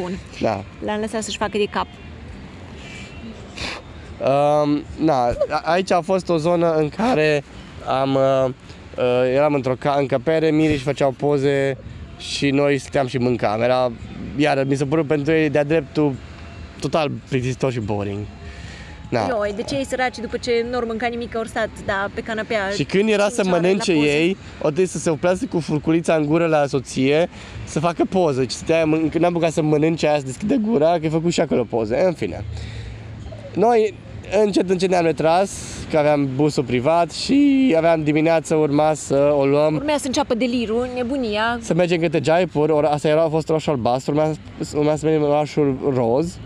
bun, 0.00 0.18
Da. 0.40 0.64
l-am 0.84 1.00
lăsat 1.00 1.22
să-și 1.22 1.36
facă 1.36 1.58
de 1.58 1.64
cap. 1.70 1.86
Um, 4.20 4.82
na, 5.04 5.24
a- 5.48 5.60
aici 5.64 5.90
a 5.90 6.00
fost 6.00 6.28
o 6.28 6.36
zonă 6.36 6.72
în 6.74 6.88
care 6.88 7.44
am, 8.00 8.14
uh, 8.14 8.44
uh, 8.98 9.32
eram 9.34 9.54
într-o 9.54 9.74
ca- 9.78 9.96
încăpere, 9.98 10.50
mirii 10.50 10.76
și 10.76 10.82
făceau 10.82 11.10
poze 11.10 11.76
și 12.18 12.50
noi 12.50 12.78
stăteam 12.78 13.06
și 13.06 13.18
mâncam. 13.18 13.60
Era, 13.62 13.92
iar 14.36 14.64
mi 14.64 14.74
se 14.74 14.84
părut 14.84 15.06
pentru 15.06 15.32
ei 15.32 15.50
de-a 15.50 15.64
dreptul 15.64 16.14
total 16.80 17.10
plictisitor 17.28 17.72
și 17.72 17.80
boring. 17.80 18.18
Da. 19.14 19.26
Noi, 19.26 19.52
de 19.56 19.62
ce 19.62 19.74
ei 19.76 19.84
săraci 19.86 20.18
după 20.18 20.36
ce 20.36 20.66
nu 20.70 20.76
ori 20.76 20.86
mânca 20.86 21.06
nimic, 21.06 21.34
ori 21.38 21.48
stat, 21.48 21.68
da, 21.86 22.08
pe 22.14 22.20
canapea. 22.20 22.68
Și 22.74 22.84
când 22.84 23.08
era 23.08 23.28
să 23.28 23.42
cinci 23.42 23.46
ore 23.52 23.60
mănânce 23.60 23.92
la 23.92 23.98
poză. 23.98 24.10
ei, 24.10 24.36
o 24.58 24.64
trebuie 24.66 24.86
să 24.86 24.98
se 24.98 25.10
oprească 25.10 25.46
cu 25.50 25.60
furculița 25.60 26.14
în 26.14 26.26
gură 26.26 26.46
la 26.46 26.66
soție, 26.66 27.28
să 27.64 27.80
facă 27.80 28.04
poză. 28.08 28.42
Și 28.42 28.50
stătea, 28.50 28.84
mân- 28.84 29.10
când 29.10 29.14
n-am 29.14 29.32
bucat 29.32 29.52
să 29.52 29.62
mănânce 29.62 30.06
aia, 30.08 30.18
să 30.18 30.24
deschide 30.24 30.56
gura, 30.66 30.86
că 30.86 30.98
ai 31.02 31.08
făcut 31.08 31.32
și 31.32 31.40
acolo 31.40 31.64
poze. 31.64 32.02
În 32.06 32.12
fine. 32.12 32.44
Noi 33.54 33.94
încet, 34.42 34.70
încet 34.70 34.88
ne-am 34.90 35.04
retras, 35.04 35.50
că 35.90 35.98
aveam 35.98 36.28
busul 36.36 36.62
privat 36.64 37.10
și 37.12 37.74
aveam 37.76 38.02
dimineața 38.02 38.56
urma 38.56 38.94
să 38.94 39.34
o 39.36 39.46
luăm 39.46 39.74
Urmea 39.74 39.96
să 39.98 40.06
înceapă 40.06 40.34
delirul, 40.34 40.88
nebunia. 40.94 41.58
să 41.60 41.74
mergem 41.74 42.00
către 42.00 42.20
Jaipur, 42.22 42.68
ora, 42.70 42.88
asta 42.88 43.08
era, 43.08 43.22
a 43.22 43.28
fost 43.28 43.48
orașul 43.48 43.72
albastru, 43.72 44.10
urmea, 44.14 44.32
urmea 44.74 44.96
să 44.96 45.04
mergem 45.06 45.22
în 45.22 45.30
orașul 45.30 45.76
roz. 45.94 46.36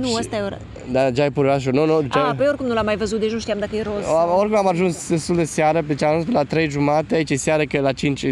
Nu, 0.00 0.06
Și- 0.06 0.14
ăsta 0.18 0.36
e 0.36 0.40
ora. 0.40 0.58
Da, 0.92 1.10
Jaipur, 1.12 1.44
orașul, 1.44 1.72
nu, 1.72 1.86
nu, 1.86 1.94
A, 1.94 2.00
Jai- 2.12 2.34
pe 2.36 2.44
oricum 2.44 2.66
nu 2.66 2.74
l-am 2.74 2.84
mai 2.84 2.96
văzut, 2.96 3.20
deci 3.20 3.30
nu 3.32 3.38
știam 3.38 3.58
dacă 3.58 3.76
e 3.76 3.82
roz. 3.82 4.04
A- 4.06 4.34
Oricum 4.38 4.56
am 4.58 4.68
ajuns 4.68 5.08
destul 5.08 5.36
de 5.36 5.44
seară, 5.44 5.84
deci 5.86 6.02
am 6.02 6.08
ajuns 6.10 6.24
pe 6.24 6.30
la 6.32 6.42
3 6.42 6.68
jumate, 6.68 7.14
aici 7.14 7.30
e 7.30 7.36
seară 7.36 7.62
că 7.62 7.76
e 7.76 7.80
la 7.80 7.92
5 7.92 8.26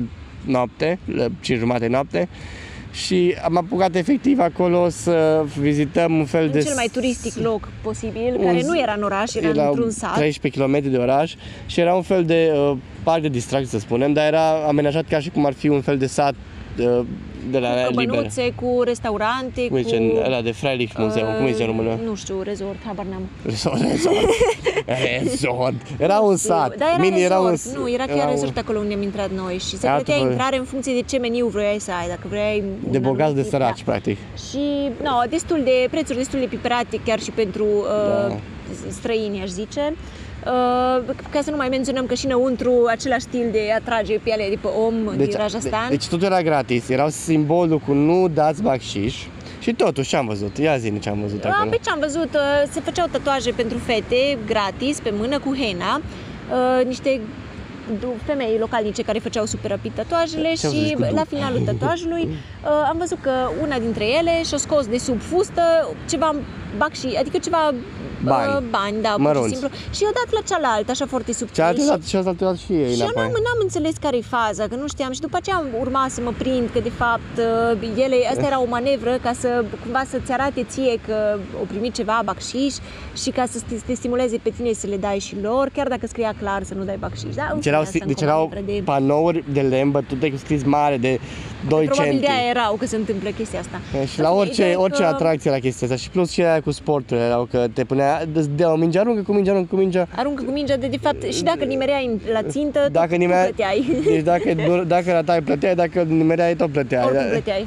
noapte, 0.47 0.99
la 1.17 1.27
5 1.41 1.59
jumate 1.59 1.87
noapte. 1.87 2.29
Și 2.93 3.35
am 3.45 3.57
apucat 3.57 3.95
efectiv 3.95 4.39
acolo 4.39 4.89
să 4.89 5.45
vizităm 5.61 6.19
un 6.19 6.25
fel 6.25 6.45
în 6.45 6.51
de... 6.51 6.61
cel 6.63 6.75
mai 6.75 6.89
turistic 6.93 7.35
loc 7.43 7.69
posibil, 7.83 8.35
un- 8.39 8.45
care 8.45 8.63
nu 8.63 8.79
era 8.81 8.93
în 8.97 9.03
oraș, 9.03 9.35
era, 9.35 9.49
era 9.49 9.67
într-un 9.69 9.91
sat. 9.91 10.15
13 10.15 10.61
km 10.63 10.91
de 10.91 10.97
oraș 10.97 11.35
și 11.67 11.81
era 11.81 11.95
un 11.95 12.03
fel 12.03 12.25
de 12.25 12.53
uh, 12.55 12.77
parc 13.03 13.23
de 13.23 13.29
distracție, 13.29 13.69
să 13.71 13.79
spunem, 13.79 14.13
dar 14.13 14.27
era 14.27 14.51
amenajat 14.67 15.05
ca 15.09 15.19
și 15.21 15.31
cum 15.31 15.47
ar 15.47 15.53
fi 15.53 15.69
un 15.69 15.81
fel 15.81 15.99
de 15.99 16.07
sat 16.07 16.35
uh, 16.79 17.01
de 17.51 17.59
la 17.59 17.69
cu 17.69 17.91
liber. 17.91 18.07
cămănuțe, 18.07 18.53
cu 18.61 18.83
restaurante, 18.85 19.67
Cum 19.69 19.77
cu... 19.77 19.83
zice, 19.89 20.13
ăla 20.25 20.41
de 20.41 20.53
Freilich 20.53 20.93
Museum, 20.99 21.27
cum 21.37 21.45
îi 21.45 21.51
zice 21.53 21.63
în 21.65 21.69
română? 21.69 21.99
Nu 22.05 22.15
știu, 22.15 22.43
resort, 22.43 22.77
habar 22.87 23.05
n-am. 23.11 23.23
Resort, 23.45 23.81
resort. 23.91 24.17
resort. 25.23 25.75
Era 25.99 26.19
un 26.19 26.37
sat. 26.37 26.77
Da, 26.77 26.85
era 26.89 26.97
Mini 27.03 27.21
resort. 27.21 27.31
era 27.31 27.39
un, 27.41 27.57
Nu, 27.83 27.91
era 27.91 28.05
chiar 28.05 28.17
era 28.17 28.25
un- 28.27 28.31
resort 28.33 28.57
acolo 28.59 28.79
unde 28.79 28.95
am 28.95 29.03
intrat 29.03 29.31
noi 29.31 29.59
și 29.59 29.77
se 29.77 29.87
Era 29.87 29.95
plătea 29.95 30.15
altfel. 30.15 30.31
intrare 30.31 30.57
în 30.59 30.65
funcție 30.65 30.95
de 30.95 31.03
ce 31.03 31.19
meniu 31.19 31.47
vroiai 31.47 31.79
să 31.79 31.91
ai, 32.01 32.09
dacă 32.09 32.27
vrei... 32.29 32.63
De 32.91 32.97
un 32.97 33.03
bogați 33.03 33.17
de 33.19 33.23
anumit 33.25 33.43
tip, 33.43 33.51
săraci, 33.53 33.83
da. 33.85 33.91
practic. 33.91 34.17
Și, 34.51 34.91
no, 35.03 35.11
destul 35.31 35.61
de, 35.65 35.87
prețuri 35.91 36.19
destul 36.19 36.39
de 36.39 36.47
piperate 36.47 37.01
chiar 37.05 37.21
și 37.21 37.31
pentru 37.31 37.65
uh, 37.65 38.29
Da. 38.29 38.37
străini, 38.91 39.41
aș 39.43 39.49
zice. 39.49 39.81
Uh, 39.91 39.97
ca 41.31 41.41
să 41.43 41.51
nu 41.51 41.57
mai 41.57 41.69
menționăm 41.69 42.07
că 42.07 42.15
și 42.15 42.25
înăuntru 42.25 42.73
același 42.89 43.21
stil 43.23 43.49
de 43.53 43.61
atrage 43.79 44.19
piele 44.19 44.47
de 44.49 44.59
pe 44.61 44.67
om 44.67 45.17
din 45.17 45.31
Rajasthan. 45.37 45.89
deci 45.89 46.07
totul 46.09 46.27
era 46.27 46.43
gratis, 46.43 46.89
era 46.89 47.09
simbolul 47.09 47.79
cu 47.79 47.93
nu 47.93 48.29
dați 48.29 48.63
bacșiș 48.63 49.17
și 49.61 49.73
totuși 49.75 50.09
ce 50.09 50.17
am 50.17 50.27
văzut? 50.27 50.59
Ia 50.59 50.77
zi 50.77 50.99
ce 50.99 51.09
am 51.09 51.21
văzut 51.21 51.45
A, 51.45 51.49
acolo. 51.49 51.71
pe 51.71 51.79
ce 51.85 51.91
am 51.91 51.99
văzut, 52.01 52.35
uh, 52.35 52.41
se 52.71 52.81
făceau 52.81 53.07
tatuaje 53.11 53.51
pentru 53.51 53.79
fete 53.79 54.39
gratis 54.47 55.01
pe 55.01 55.13
mână 55.19 55.39
cu 55.39 55.55
hena. 55.57 56.01
Uh, 56.01 56.87
niște 56.87 57.21
du- 58.01 58.15
femei 58.25 58.57
localnice 58.59 59.03
care 59.03 59.19
făceau 59.19 59.45
super 59.45 59.71
rapid 59.71 59.93
tatuajele 59.95 60.53
Ce-au 60.59 60.73
zis 60.73 60.87
și 60.89 60.95
cu 60.95 61.03
du? 61.03 61.15
la 61.15 61.25
finalul 61.29 61.61
tatuajului 61.71 62.23
uh, 62.23 62.89
am 62.89 62.97
văzut 62.99 63.19
că 63.21 63.31
una 63.63 63.79
dintre 63.79 64.05
ele 64.19 64.43
și-a 64.47 64.57
scos 64.59 64.87
de 64.87 64.99
sub 64.99 65.21
fustă 65.21 65.63
ceva 66.09 66.35
bacși, 66.77 67.17
adică 67.21 67.39
ceva 67.39 67.75
Bani. 68.25 68.53
uh, 68.57 68.63
bani 68.71 68.97
da, 69.03 69.09
pur 69.09 69.19
și 69.19 69.27
Mărunți. 69.27 69.49
simplu. 69.57 69.69
Și 69.97 70.03
i-a 70.03 70.11
dat 70.21 70.29
la 70.33 70.41
cealaltă, 70.51 70.91
așa 70.91 71.07
foarte 71.07 71.33
subtil. 71.33 71.55
Cealaltă 71.55 71.81
și- 71.81 71.87
dat 71.89 72.03
și 72.05 72.17
asta 72.17 72.33
dat 72.33 72.57
și 72.57 72.73
ei 72.73 72.95
și 72.95 73.01
eu 73.01 73.07
înapoi. 73.07 73.23
n-am, 73.23 73.31
n-am 73.47 73.59
înțeles 73.63 73.95
care 74.05 74.17
e 74.17 74.21
faza, 74.39 74.65
că 74.69 74.75
nu 74.75 74.87
știam 74.89 75.13
și 75.13 75.21
după 75.21 75.37
aceea 75.37 75.57
am 75.57 75.67
urma 75.81 76.07
să 76.09 76.21
mă 76.21 76.33
prind 76.39 76.69
că 76.73 76.81
de 76.81 76.91
fapt 76.91 77.35
uh, 77.81 77.89
ele, 78.05 78.17
asta 78.31 78.47
era 78.47 78.61
o 78.61 78.67
manevră 78.69 79.19
ca 79.23 79.33
să 79.41 79.65
cumva 79.83 80.03
să-ți 80.11 80.33
arate 80.33 80.65
ție 80.69 80.95
că 81.07 81.17
o 81.63 81.65
primit 81.69 81.95
ceva 81.95 82.23
bacșiș 82.25 82.75
și 83.23 83.31
ca 83.31 83.45
să 83.51 83.59
te, 83.69 83.75
te 83.87 83.95
stimuleze 83.95 84.37
pe 84.43 84.51
tine 84.57 84.73
să 84.73 84.87
le 84.87 84.97
dai 84.97 85.19
și 85.19 85.37
lor, 85.43 85.69
chiar 85.75 85.89
dacă 85.89 86.07
scria 86.07 86.35
clar 86.41 86.63
să 86.63 86.75
nu 86.75 86.85
dai 86.85 86.97
bacșiș. 86.99 87.35
Da? 87.35 87.47
În 87.51 87.55
Deci 87.55 87.63
fine, 87.63 87.75
erau, 87.75 87.81
asta 87.83 87.99
deci 87.99 88.09
încă 88.09 88.21
o 88.25 88.27
erau 88.27 88.39
manevră 88.49 88.73
de... 88.73 88.83
panouri 88.85 89.45
de 89.53 89.61
lemn 89.61 89.91
bătute 89.91 90.31
cu 90.31 90.37
scris 90.37 90.63
mare 90.65 90.97
de 90.97 91.21
2 91.69 91.85
Probabil 91.87 92.11
centi. 92.11 92.27
de 92.27 92.33
aia 92.33 92.49
erau 92.51 92.75
că 92.75 92.87
se 92.87 92.97
întâmplă 92.97 93.31
chestia 93.31 93.59
asta. 93.59 93.81
Și 94.07 94.19
În 94.19 94.25
la 94.25 94.29
fine, 94.29 94.41
orice, 94.41 94.53
ideea 94.53 94.71
e 94.71 94.75
orice 94.77 95.03
că- 95.03 95.09
atracție 95.09 95.51
la 95.51 95.59
chestia 95.59 95.87
asta 95.87 95.99
și 96.03 96.11
plus 96.11 96.31
și 96.31 96.41
aia 96.43 96.61
cu 96.61 96.71
sporturile 96.71 97.27
erau 97.27 97.49
că 97.51 97.67
te 97.73 97.85
punea, 97.85 98.23
îți 98.35 98.49
dea 98.51 98.73
o 98.73 98.77
minge, 98.77 98.99
aruncă 98.99 99.23
cu 99.23 99.33
minge, 99.33 99.51
aruncă 99.51 99.75
cu 99.75 99.81
mingea. 99.81 100.07
Aruncă 100.17 100.43
cu 100.43 100.51
mingea 100.51 100.77
de, 100.77 100.87
de 100.87 100.97
fapt, 101.03 101.23
și 101.33 101.43
dacă 101.43 101.65
nimereai 101.65 102.07
în- 102.07 102.21
la 102.33 102.43
țintă, 102.43 102.89
Dacă 102.93 103.13
tu, 103.13 103.17
nimea, 103.17 103.47
tu 103.47 103.53
plăteai. 103.55 103.97
deci 104.05 104.23
dacă, 104.23 104.53
nu- 104.67 104.85
dacă 104.85 105.11
ratai 105.13 105.41
plăteai, 105.43 105.75
dacă 105.75 106.03
nimereai 106.03 106.55
tot 106.55 106.71
plăteai. 106.71 107.05
Oricum 107.05 107.23
Da. 107.25 107.29
plăteai. 107.31 107.67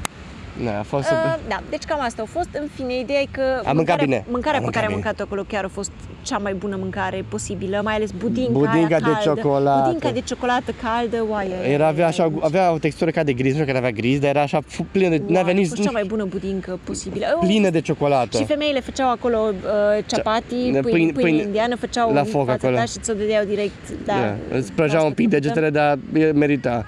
Da, 0.64 0.80
a 0.80 0.84
fost 0.84 1.04
super. 1.08 1.24
Uh, 1.26 1.36
da, 1.48 1.62
deci 1.70 1.84
cam 1.84 2.00
asta 2.02 2.22
a 2.22 2.26
fost. 2.26 2.48
În 2.62 2.68
fine, 2.76 3.00
ideea 3.00 3.20
e 3.20 3.28
că 3.32 3.42
mâncat 3.42 3.76
mâncarea, 3.76 4.04
bine. 4.06 4.26
mâncarea 4.30 4.60
Am 4.60 4.66
pe 4.66 4.72
care 4.72 4.86
am 4.86 4.92
mâncat 4.92 5.12
mâncat 5.12 5.26
acolo 5.28 5.44
chiar 5.48 5.64
a 5.64 5.68
fost 5.68 5.92
cea 6.22 6.38
mai 6.38 6.54
bună 6.54 6.76
mâncare 6.80 7.26
posibilă, 7.30 7.82
mai 7.84 7.94
ales 7.96 8.12
budinca, 8.12 8.52
Budinca 8.52 8.78
aia 8.78 8.88
de 8.88 9.12
caldă. 9.12 9.20
ciocolată. 9.42 9.82
Budinca 9.86 10.12
de 10.12 10.20
ciocolată 10.22 10.72
caldă, 10.82 11.26
oaie. 11.30 11.56
Era, 11.72 11.88
avea, 11.88 12.08
așa, 12.08 12.32
avea 12.42 12.72
o 12.72 12.78
textură 12.78 13.12
ca 13.12 13.24
de 13.24 13.34
griz, 13.34 13.54
nu 13.56 13.60
știu 13.62 13.72
că 13.72 13.78
avea 13.78 13.92
griz, 13.92 14.20
dar 14.20 14.30
era 14.30 14.42
așa 14.42 14.60
fu- 14.68 14.86
plină 14.92 15.10
de, 15.10 15.22
n-avea 15.28 15.52
a 15.54 15.56
nici, 15.56 15.68
fost 15.68 15.82
cea 15.82 15.92
mai 15.92 16.04
bună 16.04 16.24
budincă 16.26 16.80
posibilă. 16.84 17.26
plină 17.40 17.70
de 17.70 17.82
ciocolată. 17.82 18.38
Și 18.38 18.46
femeile 18.46 18.80
făceau 18.80 19.10
acolo 19.12 19.38
uh, 19.52 20.04
chapati, 20.08 20.46
de 20.56 20.56
pâine, 20.56 20.80
pâine- 20.80 21.12
pâine, 21.12 21.12
pâine 21.22 21.42
indiană, 21.42 21.76
făceau 21.76 22.14
la 22.14 22.20
în 22.20 22.26
foc 22.26 22.46
fața 22.46 22.54
acolo. 22.68 22.76
ta 22.76 22.86
și 22.86 23.00
ți-o 23.00 23.14
dădeau 23.14 23.44
direct. 23.44 24.06
Da, 24.06 24.14
Da, 24.14 24.58
îți 24.58 24.72
prăjeau 24.72 25.00
proaspăt 25.00 25.04
un 25.08 25.14
pic 25.14 25.30
făcută. 25.30 25.40
degetele, 25.40 25.70
dar 25.70 25.98
e- 26.14 26.32
merita. 26.32 26.86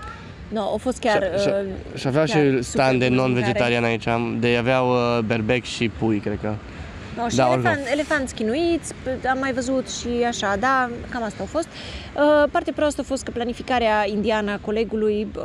No, 0.47 0.61
a 0.73 0.77
fost 0.77 0.99
chiar... 0.99 1.23
și, 1.41 1.47
uh, 1.47 1.99
și 1.99 2.07
avea 2.07 2.25
chiar 2.25 2.37
și 2.37 2.45
super 2.45 2.61
stand 2.63 2.99
de 2.99 3.07
bună 3.07 3.21
non-vegetarian 3.21 3.83
aici, 3.83 4.07
am- 4.07 4.37
de 4.39 4.55
aveau 4.55 4.89
uh, 4.91 5.23
berbec 5.25 5.63
și 5.63 5.89
pui, 5.89 6.17
cred 6.17 6.37
că. 6.41 6.53
No, 7.17 7.29
și 7.29 7.35
Da, 7.35 7.43
elefant, 7.51 7.65
Orlov. 7.77 7.91
elefanți 7.91 8.33
chinuiți, 8.33 8.93
p- 8.93 9.29
am 9.31 9.37
mai 9.39 9.53
văzut 9.53 9.89
și 9.89 10.07
așa, 10.27 10.55
da, 10.59 10.89
cam 11.09 11.23
asta 11.23 11.43
a 11.43 11.45
fost. 11.45 11.67
Uh, 11.67 12.49
partea 12.51 12.73
proastă 12.75 13.01
a 13.01 13.03
fost 13.07 13.23
că 13.23 13.31
planificarea 13.31 14.05
indiană 14.07 14.51
a 14.51 14.59
colegului 14.65 15.27
uh, 15.37 15.43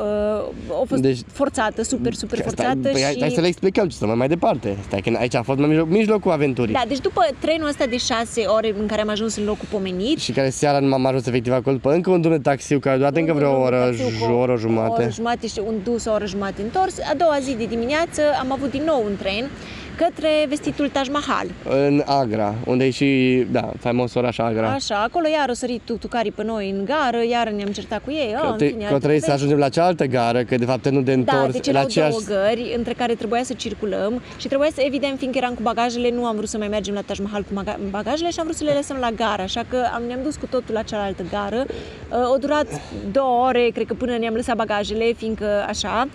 a 0.80 0.84
fost 0.86 1.02
Deci- 1.02 1.14
deci, 1.16 1.24
forțată, 1.32 1.82
super, 1.82 2.14
super 2.14 2.38
Stai, 2.38 2.52
forțată 2.54 2.88
păi, 2.92 3.02
hai, 3.02 3.12
și... 3.12 3.20
hai 3.20 3.30
să 3.30 3.40
le 3.40 3.46
explicăm 3.46 3.88
ce 3.88 3.96
să 3.96 4.06
mai 4.06 4.14
mai 4.14 4.28
departe. 4.28 4.76
Stai 4.86 5.00
că 5.00 5.16
aici 5.18 5.34
a 5.34 5.42
fost 5.42 5.58
mijloc, 5.58 5.88
mijlocul 5.88 6.30
aventurii. 6.30 6.74
Da, 6.74 6.82
deci 6.88 6.98
după 7.00 7.20
trenul 7.38 7.68
ăsta 7.68 7.86
de 7.86 7.96
șase 7.96 8.40
ore 8.44 8.74
în 8.80 8.86
care 8.86 9.00
am 9.00 9.08
ajuns 9.08 9.36
în 9.36 9.44
locul 9.44 9.68
pomenit, 9.70 10.18
Și 10.18 10.32
care 10.32 10.50
seara 10.50 10.78
nu 10.78 10.88
m-am 10.88 11.06
ajuns 11.06 11.26
efectiv 11.26 11.52
acolo 11.52 11.74
după 11.76 11.92
încă 11.92 12.10
un 12.10 12.20
drum 12.20 12.32
de 12.32 12.38
taxiu 12.42 12.78
care 12.78 12.94
a 12.94 12.98
durat 12.98 13.16
încă 13.16 13.32
vreo 13.32 13.50
un 13.50 13.62
oră, 13.62 13.76
taxiu 13.84 14.26
cu 14.26 14.32
o 14.32 14.36
oră 14.36 14.52
O 14.52 14.56
jumate. 14.56 15.02
oră 15.02 15.10
jumate 15.10 15.46
și 15.46 15.60
un 15.66 15.74
dus, 15.84 16.04
o 16.04 16.12
oră 16.12 16.26
jumate 16.26 16.62
întors. 16.62 16.94
A 16.98 17.14
doua 17.16 17.38
zi 17.42 17.54
de 17.54 17.64
dimineață 17.64 18.20
am 18.40 18.52
avut 18.52 18.70
din 18.70 18.82
nou 18.86 19.02
un 19.04 19.16
tren 19.16 19.50
către 19.96 20.28
vestitul 20.48 20.88
Taj 20.88 21.08
Mahal. 21.08 21.46
În 21.86 22.02
Agra, 22.06 22.54
unde 22.66 22.84
e 22.84 22.90
și, 22.90 23.46
da, 23.50 23.70
faimos 23.78 24.14
oraș 24.14 24.38
Agra. 24.38 24.68
Așa, 24.72 25.02
acolo 25.02 25.26
iar 25.28 25.48
o 25.48 25.52
sărit 25.52 25.82
tucarii 26.00 26.30
pe 26.30 26.42
noi 26.44 26.70
în 26.70 26.84
gară, 26.84 27.24
iar 27.30 27.48
ne-am 27.48 27.68
certat 27.68 28.02
cu 28.04 28.10
ei. 28.10 28.34
Că, 28.40 28.46
Oh, 28.50 28.54
te, 28.56 28.64
în 28.64 28.70
fine, 28.70 28.78
că 28.84 28.86
alte 28.86 28.98
trebuie 28.98 29.20
să 29.20 29.24
povesti. 29.26 29.30
ajungem 29.44 29.58
la 29.58 29.68
cealaltă 29.68 30.04
gară, 30.06 30.42
că 30.42 30.54
de 30.56 30.64
fapt 30.64 30.88
nu 30.88 31.00
de 31.00 31.12
întors. 31.12 31.40
Da, 31.40 31.46
deci 31.50 31.64
la 31.66 31.70
erau 31.70 31.82
aceeași... 31.84 32.10
două 32.26 32.38
gări 32.40 32.74
între 32.76 32.92
care 32.92 33.14
trebuia 33.14 33.42
să 33.42 33.52
circulăm 33.56 34.22
și 34.38 34.46
trebuia 34.48 34.68
să, 34.74 34.80
evident, 34.86 35.18
fiindcă 35.18 35.38
eram 35.38 35.54
cu 35.54 35.62
bagajele, 35.62 36.10
nu 36.10 36.24
am 36.24 36.36
vrut 36.36 36.48
să 36.48 36.58
mai 36.58 36.68
mergem 36.68 36.94
la 36.94 37.00
Taj 37.00 37.18
Mahal 37.18 37.42
cu 37.42 37.62
maga- 37.62 37.78
bagajele 37.90 38.30
și 38.30 38.38
am 38.38 38.44
vrut 38.44 38.56
să 38.56 38.64
le 38.64 38.72
lăsăm 38.76 38.96
la 39.00 39.10
gară, 39.10 39.42
așa 39.42 39.62
că 39.68 39.76
am, 39.94 40.02
ne-am 40.06 40.20
dus 40.22 40.36
cu 40.36 40.46
totul 40.46 40.74
la 40.74 40.82
cealaltă 40.82 41.22
gară. 41.30 41.64
Uh, 41.66 42.32
o 42.34 42.36
durat 42.36 42.66
două 43.12 43.46
ore, 43.46 43.68
cred 43.74 43.86
că 43.86 43.94
până 43.94 44.16
ne-am 44.16 44.34
lăsat 44.34 44.56
bagajele, 44.56 45.04
fiindcă 45.16 45.46
așa. 45.68 46.08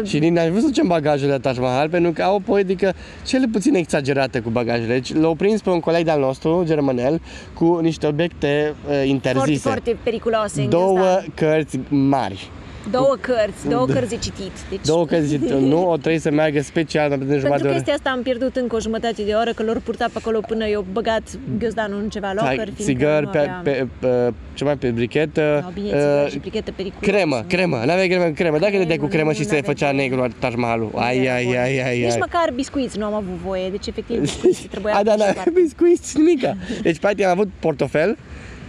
Uh, 0.00 0.06
Și 0.08 0.18
nici 0.18 0.30
n-aș 0.32 0.48
vrut 0.48 0.60
să 0.60 0.66
ducem 0.66 0.86
bagajele 0.86 1.30
la 1.32 1.38
Taj 1.38 1.58
Mahal, 1.58 1.88
pentru 1.88 2.12
că 2.12 2.22
au 2.22 2.34
o 2.34 2.38
politică 2.84 3.26
cel 3.26 3.48
puțin 3.52 3.74
exagerată 3.74 4.40
cu 4.40 4.50
bagajele. 4.50 4.92
Deci 4.92 5.14
l-au 5.14 5.34
prins 5.34 5.60
pe 5.60 5.70
un 5.70 5.80
coleg 5.80 6.04
de-al 6.04 6.20
nostru, 6.20 6.62
germanel, 6.66 7.20
cu 7.54 7.78
niște 7.82 8.06
obiecte 8.06 8.74
uh, 8.74 8.84
foarte, 8.84 9.06
interzise. 9.06 9.68
foarte 9.68 9.96
periculoase. 10.02 10.62
în 10.62 10.68
Două 10.68 10.98
ăsta. 10.98 11.24
cărți 11.34 11.78
mari. 11.88 12.50
Două 12.90 13.16
cărți, 13.20 13.68
două 13.68 13.86
cărți 13.86 14.08
de 14.08 14.16
citit. 14.16 14.52
Deci, 14.70 14.80
Două 14.86 15.04
cărți, 15.06 15.36
nu, 15.58 15.88
o 15.90 15.96
trebuie 15.96 16.20
să 16.20 16.30
meargă 16.30 16.60
special 16.62 17.08
pentru 17.08 17.26
jumătate 17.26 17.48
pentru 17.48 17.62
de 17.62 17.68
oră. 17.68 17.76
chestia 17.76 17.94
asta 17.94 18.10
am 18.10 18.22
pierdut 18.22 18.56
încă 18.56 18.76
o 18.76 18.80
jumătate 18.80 19.22
de 19.22 19.32
oră, 19.32 19.52
că 19.52 19.62
l-au 19.62 19.74
purtat 19.84 20.10
pe 20.10 20.18
acolo 20.20 20.40
până 20.46 20.66
eu 20.66 20.86
băgat 20.92 21.22
ghiozdanul 21.58 22.00
în 22.02 22.08
ceva 22.08 22.32
locker. 22.32 22.46
Hai, 22.56 22.56
fiindcă 22.56 22.82
țigări 22.82 23.24
nu 23.24 23.30
pe, 23.30 23.38
aveam- 23.38 23.60
pe, 23.62 23.86
pe, 23.98 24.32
ce 24.54 24.64
mai 24.64 24.76
pe 24.76 24.88
brichetă. 24.90 25.60
No, 25.64 25.70
bine, 25.74 25.86
uh, 25.86 25.92
țigări 25.92 26.30
și 26.30 26.38
brichetă 26.38 26.72
periculoasă. 26.76 27.10
Cremă, 27.10 27.44
cremă, 27.48 27.76
n-aveai 27.86 28.08
cremă, 28.08 28.24
cremă. 28.24 28.58
Dacă 28.58 28.76
le 28.76 28.84
dai 28.84 28.96
cu 28.96 29.06
Cremă, 29.06 29.08
cremă 29.08 29.28
nu, 29.30 29.34
și 29.34 29.38
se 29.38 29.44
n-aveai 29.54 29.62
făcea 29.62 29.90
voie. 29.90 30.02
negru 30.02 30.20
la 30.20 30.28
Taj 30.38 30.54
Mahalul. 30.54 30.90
Ai, 30.94 31.16
Nu 31.18 31.24
era 31.24 31.34
ai, 31.34 31.44
voie. 31.44 31.58
ai, 31.58 31.82
ai, 31.88 32.00
Nici 32.02 32.10
ai. 32.12 32.18
măcar 32.18 32.50
biscuiți 32.54 32.98
nu 32.98 33.04
am 33.04 33.14
avut 33.14 33.34
voie, 33.44 33.68
deci 33.70 33.86
efectiv 33.86 34.20
biscuiți 34.28 34.66
trebuia 34.66 34.94
A, 34.94 35.02
da, 35.02 35.14
da, 35.18 35.26
și 35.26 35.34
doar- 35.34 35.50
biscuiți, 35.62 36.16
nimica. 36.18 36.56
Deci, 36.82 36.98
practic, 36.98 37.24
am 37.24 37.30
avut 37.30 37.48
portofel, 37.60 38.16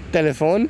telefon 0.10 0.70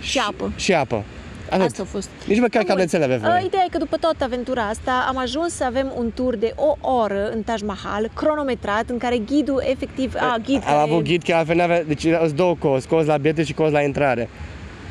și 0.00 0.18
apă. 0.28 0.52
și 0.56 0.72
apă. 0.74 1.04
Atât. 1.50 1.64
Asta 1.64 1.82
a 1.82 1.84
fost. 1.84 2.08
Nici 2.26 2.40
măcar 2.40 2.60
Bun. 2.60 2.70
cablețele 2.70 3.04
avea 3.04 3.16
Uh, 3.16 3.22
voie. 3.22 3.44
Ideea 3.44 3.62
e 3.66 3.70
că 3.70 3.78
după 3.78 3.96
toată 3.96 4.24
aventura 4.24 4.68
asta 4.68 5.04
am 5.08 5.16
ajuns 5.16 5.54
să 5.54 5.64
avem 5.64 5.92
un 5.96 6.10
tur 6.14 6.36
de 6.36 6.52
o 6.56 6.88
oră 6.88 7.30
în 7.34 7.42
Taj 7.42 7.62
Mahal, 7.62 8.10
cronometrat, 8.14 8.90
în 8.90 8.98
care 8.98 9.18
ghidul 9.18 9.62
efectiv... 9.70 10.14
A, 10.16 10.36
ghid 10.44 10.54
Am 10.54 10.60
care... 10.60 10.90
avut 10.90 11.02
ghid, 11.04 11.22
că 11.22 11.34
altfel 11.34 11.56
n-avea, 11.56 11.84
deci 11.84 12.04
erau 12.04 12.26
două 12.26 12.54
cozi, 12.58 12.86
cozi 12.88 13.06
la 13.06 13.16
biete 13.16 13.42
și 13.42 13.52
cozi 13.54 13.72
la 13.72 13.80
intrare. 13.80 14.28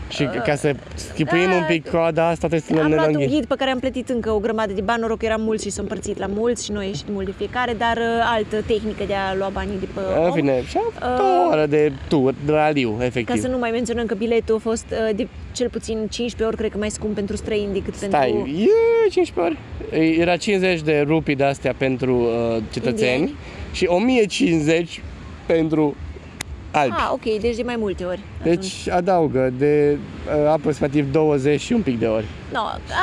Și 0.09 0.23
ca 0.45 0.55
să 0.55 0.75
schipuim 0.95 1.49
da, 1.49 1.55
un 1.55 1.63
pic 1.67 1.89
coada 1.89 2.27
asta 2.27 2.47
trebuie 2.47 2.59
să 2.77 2.81
Am 2.83 2.89
ne 2.89 2.95
luat 2.95 3.07
un 3.07 3.13
înghim. 3.13 3.29
ghid 3.29 3.45
pe 3.45 3.55
care 3.57 3.69
am 3.71 3.79
plătit 3.79 4.09
încă 4.09 4.31
o 4.31 4.39
grămadă 4.39 4.73
de 4.73 4.81
bani, 4.81 5.01
noroc 5.01 5.17
că 5.17 5.25
eram 5.25 5.41
mulți 5.41 5.63
și 5.63 5.69
s-au 5.69 5.83
împărțit 5.83 6.17
la 6.17 6.25
mulți 6.25 6.65
și 6.65 6.71
noi 6.71 6.87
ieșit 6.87 7.05
mult 7.09 7.25
de 7.25 7.33
fiecare, 7.37 7.73
dar 7.77 7.97
uh, 7.97 8.03
altă 8.35 8.61
tehnică 8.67 9.03
de 9.07 9.13
a 9.13 9.35
lua 9.35 9.49
banii 9.53 9.79
de 9.79 9.87
pe 9.93 9.99
În 10.19 10.25
om. 10.25 10.31
fine, 10.33 10.63
și 10.67 10.77
am 10.77 11.15
două 11.17 11.49
ore 11.51 11.65
de 11.65 11.91
tur, 12.07 12.33
de 12.45 12.51
raliu, 12.51 12.95
Ca 12.97 13.05
efectiv. 13.05 13.41
să 13.41 13.47
nu 13.47 13.57
mai 13.57 13.71
menționăm 13.71 14.05
că 14.05 14.13
biletul 14.15 14.55
a 14.55 14.59
fost 14.59 14.85
uh, 14.91 15.15
de 15.15 15.27
cel 15.51 15.69
puțin 15.69 15.95
15 15.95 16.43
ori, 16.43 16.55
cred 16.57 16.71
că 16.71 16.77
mai 16.77 16.89
scump 16.91 17.15
pentru 17.15 17.35
străini 17.35 17.73
decât 17.73 17.95
Stai, 17.95 18.29
pentru... 18.31 18.49
e 18.49 19.09
15 19.09 19.39
ori. 19.91 20.19
Era 20.19 20.35
50 20.37 20.81
de 20.81 21.03
rupii 21.07 21.35
de 21.35 21.43
astea 21.43 21.73
pentru 21.77 22.15
uh, 22.15 22.57
cetățeni 22.73 23.11
Indieni. 23.13 23.35
și 23.71 23.85
1050 23.85 25.01
pentru 25.45 25.95
albi. 26.71 26.95
Ah, 26.97 27.09
ok, 27.11 27.39
deci 27.41 27.55
de 27.55 27.63
mai 27.63 27.75
multe 27.75 28.03
ori. 28.03 28.19
atunci. 28.39 28.55
Deci 28.55 28.93
adaugă 28.93 29.53
de 29.57 29.97
uh, 30.43 30.49
aproximativ 30.49 31.11
20 31.11 31.61
și 31.61 31.73
un 31.73 31.81
pic 31.81 31.99
de 31.99 32.05
ori. 32.05 32.25
No, 32.53 32.59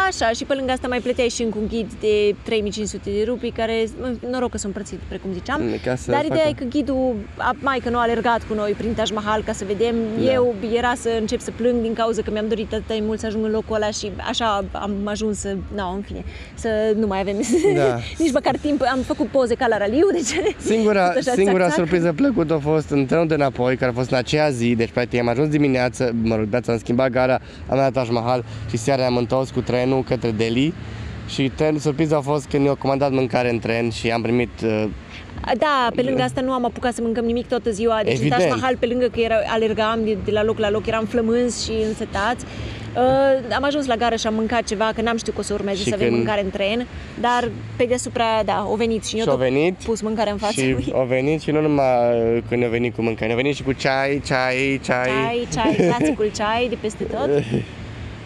așa, 0.08 0.28
și 0.30 0.44
pe 0.44 0.54
lângă 0.54 0.72
asta 0.72 0.88
mai 0.88 0.98
plăteai 1.00 1.28
și 1.28 1.42
încă 1.42 1.58
un 1.58 1.66
ghid 1.66 1.90
de 2.00 2.34
3500 2.42 3.10
de 3.10 3.24
rupii, 3.26 3.50
care, 3.50 3.84
noroc 4.30 4.50
că 4.50 4.58
sunt 4.58 4.74
împărțit, 4.76 4.98
precum 5.08 5.30
ziceam. 5.32 5.62
Mm, 5.62 5.74
ca 5.84 5.94
să 5.94 6.10
Dar 6.10 6.20
facă- 6.20 6.32
ideea 6.32 6.48
e 6.48 6.52
că 6.52 6.64
ghidul, 6.64 7.14
a- 7.36 7.54
mai 7.60 7.78
că 7.84 7.90
nu 7.90 7.96
a 7.98 8.00
alergat 8.00 8.42
cu 8.48 8.54
noi 8.54 8.70
prin 8.78 8.94
Taj 8.94 9.10
Mahal 9.10 9.42
ca 9.42 9.52
să 9.52 9.64
vedem, 9.66 9.94
Da. 10.24 10.32
eu 10.32 10.54
era 10.74 10.92
să 10.96 11.08
încep 11.20 11.40
să 11.40 11.50
plâng 11.50 11.82
din 11.82 11.94
cauza 11.94 12.22
că 12.22 12.30
mi-am 12.30 12.48
dorit 12.48 12.72
atât 12.72 12.86
de 12.86 12.98
mult 13.02 13.18
să 13.20 13.26
ajung 13.26 13.44
în 13.44 13.50
locul 13.50 13.74
ăla 13.76 13.90
și 13.90 14.10
așa 14.28 14.64
am 14.72 14.92
ajuns 15.04 15.38
să, 15.38 15.56
no, 15.74 15.88
în 15.94 16.02
fine, 16.06 16.24
să 16.54 16.68
nu 16.98 17.06
mai 17.06 17.20
avem 17.20 17.36
Da. 17.76 17.98
nici 18.22 18.32
măcar 18.32 18.56
timp, 18.56 18.82
am 18.92 18.98
făcut 19.00 19.26
poze 19.26 19.54
ca 19.54 19.66
la 19.68 19.76
raliu, 19.78 20.06
deci 20.12 20.54
Singura, 20.70 21.08
tot 21.08 21.16
așa, 21.26 21.32
singura 21.32 21.62
țac, 21.64 21.68
țac. 21.74 21.78
surpriză 21.78 22.12
plăcută 22.12 22.54
a 22.54 22.58
fost 22.58 22.90
în 22.90 23.06
trenul 23.06 23.26
de 23.26 23.34
înapoi, 23.34 23.76
care 23.76 23.90
a 23.90 23.94
fost 23.94 24.10
în 24.10 24.16
aceea 24.16 24.50
zi, 24.50 24.74
deci 24.74 24.90
practic 24.90 25.20
am 25.20 25.28
ajuns 25.28 25.48
dimineață, 25.48 26.12
mă 26.22 26.36
rog, 26.36 26.44
beața 26.44 26.72
am 26.72 26.78
schimbat 26.78 27.10
gara, 27.10 27.40
am 27.68 27.76
dat 27.76 27.92
Taj 27.92 28.08
Mahal 28.10 28.44
și 28.70 28.76
seara 28.76 29.06
am 29.06 29.16
întors 29.16 29.32
cu 29.54 29.60
trenul 29.60 30.02
către 30.02 30.30
Delhi 30.30 30.72
și 31.28 31.50
tren, 31.54 31.78
surpriza 31.78 32.16
a 32.16 32.20
fost 32.20 32.46
că 32.46 32.58
ne-au 32.58 32.74
comandat 32.74 33.10
mâncare 33.12 33.50
în 33.50 33.58
tren 33.58 33.90
și 33.90 34.10
am 34.10 34.22
primit 34.22 34.50
uh, 34.64 34.84
Da, 35.58 35.88
pe 35.94 36.02
lângă 36.02 36.22
asta 36.22 36.40
nu 36.40 36.52
am 36.52 36.64
apucat 36.64 36.94
să 36.94 37.00
mâncăm 37.02 37.24
nimic 37.24 37.46
toată 37.48 37.70
ziua. 37.70 38.00
Deci 38.04 38.12
Evident. 38.12 38.40
în 38.42 38.48
Taj 38.48 38.58
Mahal, 38.60 38.76
pe 38.76 38.86
lângă 38.86 39.06
că 39.06 39.20
era, 39.20 39.34
alergam 39.46 40.00
de, 40.04 40.16
de 40.24 40.30
la 40.30 40.42
loc 40.44 40.58
la 40.58 40.70
loc, 40.70 40.86
eram 40.86 41.04
flămânzi 41.04 41.64
și 41.64 41.72
însetați. 41.88 42.44
Uh, 42.96 43.54
am 43.56 43.64
ajuns 43.64 43.86
la 43.86 43.96
gară 43.96 44.16
și 44.16 44.26
am 44.26 44.34
mâncat 44.34 44.62
ceva, 44.62 44.90
că 44.94 45.02
n-am 45.02 45.16
știut 45.16 45.34
că 45.34 45.40
o 45.40 45.44
să 45.44 45.52
urmeze 45.54 45.76
Și 45.76 45.88
să 45.88 45.94
avem 45.94 46.06
când- 46.06 46.16
mâncare 46.18 46.42
în 46.44 46.50
tren, 46.50 46.86
dar 47.20 47.48
pe 47.76 47.84
deasupra, 47.84 48.24
da, 48.44 48.52
au 48.52 48.74
venit 48.74 49.04
și 49.04 49.16
eu 49.16 49.22
Și 49.22 49.28
au 49.28 49.34
tot 49.36 49.44
venit 49.44 49.74
pus 49.84 50.00
mâncare 50.00 50.30
în 50.30 50.36
față. 50.36 50.60
și 50.60 50.76
au 50.94 51.04
venit 51.04 51.40
și 51.40 51.50
nu 51.50 51.60
numai 51.60 51.86
uh, 52.36 52.42
când 52.48 52.62
au 52.64 52.68
venit 52.70 52.94
cu 52.94 53.02
mâncare, 53.02 53.30
au 53.30 53.36
venit 53.36 53.54
și 53.56 53.62
cu 53.62 53.72
ceai, 53.72 54.22
ceai, 54.26 54.80
ceai. 54.84 55.06
Ceai, 55.08 55.48
ceai, 55.54 55.92
clasicul 55.96 56.30
ceai 56.36 56.66
de 56.68 56.76
peste 56.80 57.04
tot. 57.04 57.28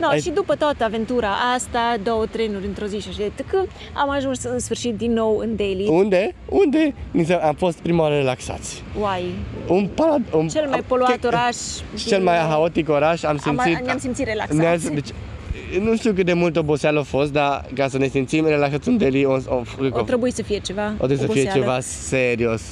No, 0.01 0.07
Ai- 0.09 0.21
și 0.21 0.31
după 0.31 0.55
toată 0.55 0.85
aventura 0.85 1.29
asta, 1.55 1.97
două 2.03 2.27
trenuri 2.27 2.67
într-o 2.67 2.87
zi 2.87 2.99
și 3.01 3.09
așa 3.09 3.19
de 3.19 3.31
tăcă, 3.35 3.67
am 3.95 4.11
ajuns 4.11 4.45
în 4.45 4.59
sfârșit 4.59 4.97
din 4.97 5.13
nou 5.13 5.39
în 5.39 5.57
Delhi. 5.57 5.87
Unde? 5.89 6.35
Unde? 6.49 6.95
Ni 7.11 7.25
se- 7.25 7.33
Am 7.35 7.55
fost 7.55 7.79
prima 7.79 8.03
oară 8.03 8.15
relaxați. 8.17 8.83
Uai, 9.01 9.25
Un 9.67 9.89
parad, 9.95 10.23
un, 10.33 10.49
cel 10.49 10.69
mai 10.69 10.83
poluat 10.87 11.25
oraș. 11.25 11.57
Și 11.97 12.07
cel 12.07 12.23
mai 12.23 12.37
haotic 12.37 12.89
oraș, 12.89 13.23
am 13.23 13.31
Am, 13.31 13.39
simțit... 13.39 13.85
ne-am 13.85 13.99
simțit 13.99 14.27
relaxați. 14.27 14.59
Ne-ați- 14.59 14.93
deci, 14.93 15.09
nu 15.81 15.97
știu 15.97 16.13
cât 16.13 16.27
de 16.27 16.33
mult 16.33 16.57
oboseală 16.57 17.01
a 17.01 17.03
fost, 17.03 17.33
dar 17.33 17.65
ca 17.75 17.89
să 17.89 17.99
ne 17.99 18.07
simțim 18.09 18.47
relaxați 18.47 18.89
în 18.89 18.97
Delhi, 18.97 19.25
o, 19.25 19.33
o, 19.33 19.63
O 19.91 20.01
trebuie 20.03 20.33
să 20.33 20.43
fie 20.43 20.59
ceva. 20.59 20.87
o 20.99 21.07
trebuie 21.07 21.19
să 21.19 21.27
fie 21.27 21.41
oboseală. 21.41 21.61
ceva 21.61 21.81
serios. 21.81 22.63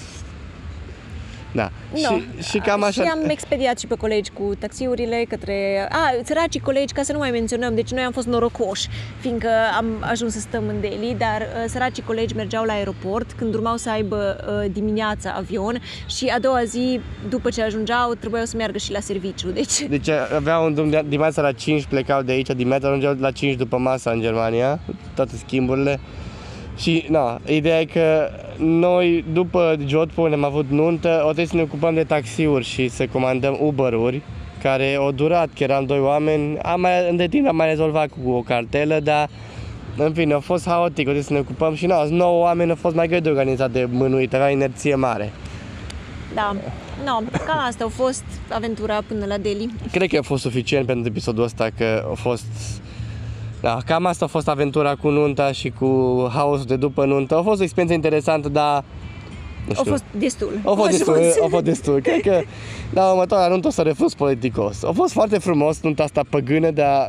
Da. 1.56 1.70
No. 1.92 1.98
Și, 1.98 2.48
și 2.48 2.58
cam 2.58 2.82
așa. 2.82 3.02
Și 3.02 3.08
am 3.08 3.28
expediat 3.28 3.78
și 3.78 3.86
pe 3.86 3.94
colegi 3.94 4.30
cu 4.30 4.52
taxiurile 4.58 5.24
către... 5.28 5.88
A, 5.90 6.10
săracii 6.24 6.60
colegi, 6.60 6.92
ca 6.92 7.02
să 7.02 7.12
nu 7.12 7.18
mai 7.18 7.30
menționăm, 7.30 7.74
deci 7.74 7.90
noi 7.90 8.02
am 8.02 8.12
fost 8.12 8.26
norocoși, 8.26 8.88
fiindcă 9.20 9.48
am 9.76 9.86
ajuns 10.00 10.32
să 10.32 10.40
stăm 10.40 10.64
în 10.68 10.80
Delhi, 10.80 11.14
dar 11.18 11.40
uh, 11.40 11.64
săracii 11.68 12.02
colegi 12.02 12.34
mergeau 12.34 12.64
la 12.64 12.72
aeroport 12.72 13.32
când 13.32 13.54
urmau 13.54 13.76
să 13.76 13.90
aibă 13.90 14.36
uh, 14.48 14.70
dimineața 14.72 15.30
avion 15.36 15.80
și 16.06 16.26
a 16.26 16.38
doua 16.38 16.64
zi, 16.64 17.00
după 17.28 17.50
ce 17.50 17.62
ajungeau, 17.62 18.14
trebuiau 18.14 18.44
să 18.44 18.56
meargă 18.56 18.78
și 18.78 18.92
la 18.92 19.00
serviciu, 19.00 19.48
deci... 19.48 19.82
Deci 19.96 20.08
aveau 20.34 20.64
un 20.64 20.74
drum 20.74 20.90
de 20.90 21.02
dimineața 21.08 21.42
la 21.42 21.52
5, 21.52 21.84
plecau 21.84 22.22
de 22.22 22.32
aici, 22.32 22.46
dimineața 22.46 22.86
ajungeau 22.88 23.16
la 23.18 23.30
5 23.30 23.54
după 23.54 23.76
masa 23.76 24.10
în 24.10 24.20
Germania, 24.20 24.80
toate 25.14 25.36
schimburile. 25.36 26.00
Și, 26.76 27.04
na, 27.08 27.40
ideea 27.46 27.80
e 27.80 27.84
că 27.84 28.30
noi, 28.58 29.24
după 29.32 29.76
Jodhpur, 29.86 30.28
ne-am 30.28 30.44
avut 30.44 30.70
nuntă, 30.70 31.18
o 31.20 31.24
trebuie 31.24 31.46
să 31.46 31.56
ne 31.56 31.62
ocupăm 31.62 31.94
de 31.94 32.04
taxiuri 32.04 32.64
și 32.64 32.88
să 32.88 33.06
comandăm 33.06 33.58
Uber-uri, 33.60 34.22
care 34.62 34.94
au 34.94 35.12
durat, 35.12 35.48
că 35.56 35.62
eram 35.62 35.84
doi 35.84 35.98
oameni, 35.98 36.58
am 36.58 36.80
mai, 36.80 37.10
între 37.10 37.28
timp 37.28 37.48
am 37.48 37.56
mai 37.56 37.66
rezolvat 37.66 38.08
cu 38.08 38.30
o 38.30 38.40
cartelă, 38.40 39.00
dar 39.00 39.28
în 39.96 40.12
fine, 40.12 40.34
a 40.34 40.38
fost 40.38 40.66
haotic, 40.66 40.98
o 40.98 41.02
trebuie 41.02 41.22
să 41.22 41.32
ne 41.32 41.38
ocupăm 41.38 41.74
și 41.74 41.86
na, 41.86 42.04
9 42.04 42.40
oameni, 42.42 42.70
a 42.70 42.74
fost 42.74 42.94
mai 42.94 43.06
greu 43.06 43.20
de 43.20 43.28
organizat 43.28 43.70
de 43.70 43.88
mânuit, 43.90 44.34
avea 44.34 44.50
inerție 44.50 44.94
mare. 44.94 45.32
Da, 46.34 46.56
no, 47.04 47.20
cam 47.46 47.58
asta 47.66 47.84
a 47.84 47.88
fost 47.88 48.24
aventura 48.52 49.02
până 49.06 49.26
la 49.26 49.38
Delhi. 49.38 49.68
Cred 49.90 50.08
că 50.08 50.18
a 50.18 50.22
fost 50.22 50.42
suficient 50.42 50.86
pentru 50.86 51.08
episodul 51.08 51.44
ăsta, 51.44 51.68
că 51.78 52.06
a 52.10 52.14
fost... 52.14 52.46
Da, 53.60 53.78
cam 53.86 54.06
asta 54.06 54.24
a 54.24 54.28
fost 54.28 54.48
aventura 54.48 54.94
cu 54.94 55.08
nunta 55.08 55.52
și 55.52 55.70
cu 55.70 55.86
haosul 56.32 56.66
de 56.66 56.76
după 56.76 57.04
nuntă. 57.04 57.36
A 57.36 57.42
fost 57.42 57.60
o 57.60 57.62
experiență 57.62 57.94
interesantă, 57.94 58.48
dar... 58.48 58.84
Nu 59.66 59.72
A 59.72 59.74
știu. 59.74 59.90
fost 59.90 60.04
destul. 60.18 60.60
A 60.64 60.68
fost 60.68 60.80
Am 60.80 60.90
destul, 60.90 61.14
ajuns. 61.14 61.34
a 61.42 61.46
fost 61.50 61.64
destul. 61.64 62.00
Cred 62.00 62.20
că 62.20 62.40
la 62.90 63.10
următoarea 63.10 63.48
nuntă 63.48 63.66
o 63.66 63.70
să 63.70 63.82
refuz 63.82 64.14
politicos. 64.14 64.82
A 64.84 64.90
fost 64.94 65.12
foarte 65.12 65.38
frumos 65.38 65.80
nunta 65.82 66.02
asta 66.02 66.20
păgână, 66.30 66.70
dar 66.70 67.08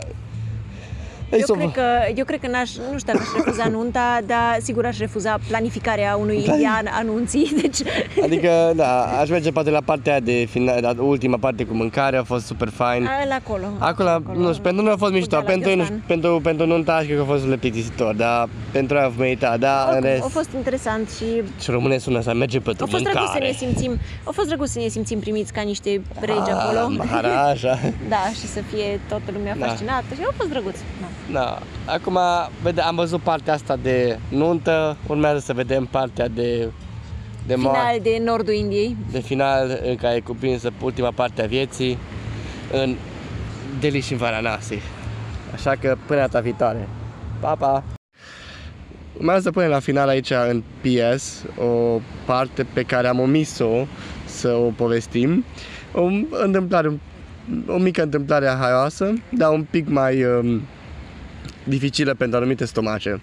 Ei, 1.31 1.39
Eu 1.39 1.45
s-o- 1.45 1.53
cred, 1.53 1.71
că, 1.71 1.81
eu 2.15 2.25
cred 2.25 2.39
că 2.39 2.47
n-aș, 2.47 2.69
nu 2.91 2.97
știu 2.97 3.13
dacă 3.13 3.25
aș 3.35 3.43
refuza 3.45 3.67
nunta, 3.67 4.19
dar 4.25 4.57
sigur 4.61 4.85
aș 4.85 4.97
refuza 4.97 5.37
planificarea 5.47 6.15
unui 6.15 6.45
an 6.79 6.85
anunții. 6.91 7.51
Deci, 7.61 7.77
Adică, 8.23 8.71
da, 8.75 9.01
aș 9.19 9.29
merge 9.29 9.51
poate 9.51 9.69
la 9.69 9.81
partea 9.85 10.11
aia 10.11 10.21
de 10.21 10.47
final, 10.49 10.77
la 10.81 10.93
ultima 10.99 11.37
parte 11.37 11.63
cu 11.63 11.73
mâncare, 11.73 12.17
a 12.17 12.23
fost 12.23 12.45
super 12.45 12.69
fain. 12.69 13.03
la 13.27 13.35
acolo. 13.35 13.65
Acolo, 13.79 14.21
nu 14.33 14.49
știu, 14.51 14.61
pentru 14.63 14.83
noi 14.83 14.91
a 14.93 14.97
fost 14.97 15.11
mișto, 15.13 15.35
Cu 15.35 15.41
de 15.41 15.47
la 15.47 15.51
pentru, 15.51 15.69
ei 15.69 15.75
nu, 15.75 15.81
Gheorghan. 15.81 16.01
știu, 16.03 16.15
pentru, 16.15 16.39
pentru 16.43 16.65
nunta 16.65 16.93
aș 16.95 17.05
cred 17.05 17.15
că 17.17 17.21
a 17.21 17.25
fost 17.25 17.45
plictisitor, 17.55 18.13
dar 18.15 18.49
pentru 18.71 18.97
aia 18.97 19.05
a 19.05 19.11
meritat, 19.17 19.59
dar 19.59 19.87
în 19.87 19.93
Oricum, 19.93 20.09
rest, 20.09 20.23
a 20.23 20.27
fost 20.27 20.49
interesant 20.55 21.09
și 21.09 21.25
și 21.61 21.71
române 21.71 21.97
sună 21.97 22.21
să 22.21 22.33
merge 22.33 22.59
pe 22.59 22.69
a 22.69 22.85
fost 22.85 23.03
drăguț 23.03 23.11
să 23.13 23.19
mâncare. 23.19 23.45
ne 23.45 23.51
simțim, 23.51 23.99
a 24.23 24.31
fost 24.33 24.47
drăguț 24.47 24.69
să 24.69 24.79
ne 24.79 24.87
simțim 24.87 25.19
primiți 25.19 25.53
ca 25.53 25.61
niște 25.61 26.01
regi 26.19 26.39
Ah, 26.51 26.57
acolo. 26.59 26.89
Maharaja. 26.97 27.79
Da, 28.13 28.23
și 28.39 28.47
să 28.47 28.59
fie 28.73 28.99
toată 29.07 29.29
lumea 29.33 29.55
Da. 29.59 29.65
fascinată 29.65 30.05
și 30.13 30.21
a 30.29 30.33
fost 30.37 30.49
drăguț. 30.49 30.75
Da. 31.01 31.07
Da. 31.31 31.59
Acum, 31.85 32.17
vede, 32.61 32.81
am 32.81 32.95
văzut 32.95 33.21
partea 33.21 33.53
asta 33.53 33.75
de 33.75 34.19
nuntă, 34.29 34.97
urmează 35.07 35.39
să 35.39 35.53
vedem 35.53 35.85
partea 35.85 36.27
de 36.27 36.69
de, 37.47 37.53
mo- 37.53 37.57
Final 37.57 37.99
de 38.01 38.21
nordul 38.25 38.53
Indiei. 38.53 38.97
de 39.11 39.19
final 39.19 39.79
în 39.85 39.95
care 39.95 40.15
e 40.15 40.19
cuprinsă 40.19 40.71
ultima 40.81 41.11
parte 41.11 41.41
a 41.41 41.45
vieții 41.45 41.97
în 42.71 42.95
Delhi 43.79 43.99
și 43.99 44.11
în 44.11 44.17
Varanasi. 44.17 44.77
Așa 45.53 45.75
că 45.81 45.97
până 46.05 46.19
data 46.19 46.39
viitoare. 46.39 46.87
Pa, 47.39 47.55
pa! 47.55 47.83
Urmează 49.17 49.41
să 49.41 49.51
punem 49.51 49.69
la 49.69 49.79
final 49.79 50.07
aici 50.07 50.31
în 50.49 50.63
PS 50.81 51.43
o 51.57 51.99
parte 52.25 52.65
pe 52.73 52.83
care 52.83 53.07
am 53.07 53.19
omis-o 53.19 53.85
să 54.25 54.49
o 54.49 54.69
povestim. 54.75 55.45
O 55.93 56.03
întâmplare, 56.43 56.99
o 57.67 57.77
mică 57.77 58.03
întâmplare 58.03 58.47
haioasă, 58.59 59.13
dar 59.29 59.51
un 59.53 59.63
pic 59.69 59.89
mai 59.89 60.23
um, 60.23 60.61
dificilă 61.67 62.13
pentru 62.13 62.37
anumite 62.37 62.65
stomace. 62.65 63.19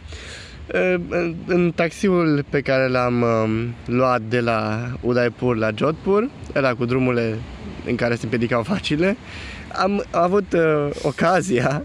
Uh, 0.75 0.95
În, 1.09 1.35
în 1.47 1.73
taxiul 1.75 2.45
pe 2.49 2.61
care 2.61 2.89
l-am 2.89 3.23
um, 3.23 3.75
luat 3.87 4.21
de 4.21 4.41
la 4.41 4.91
Udaipur 5.01 5.57
la 5.57 5.71
Jodhpur, 5.77 6.29
era 6.53 6.75
cu 6.75 6.85
drumurile 6.85 7.39
în 7.87 7.95
care 7.95 8.15
se 8.15 8.21
împiedicau 8.23 8.63
facile, 8.63 9.17
am 9.73 10.05
avut 10.11 10.53
uh, 10.53 10.89
ocazia 11.03 11.83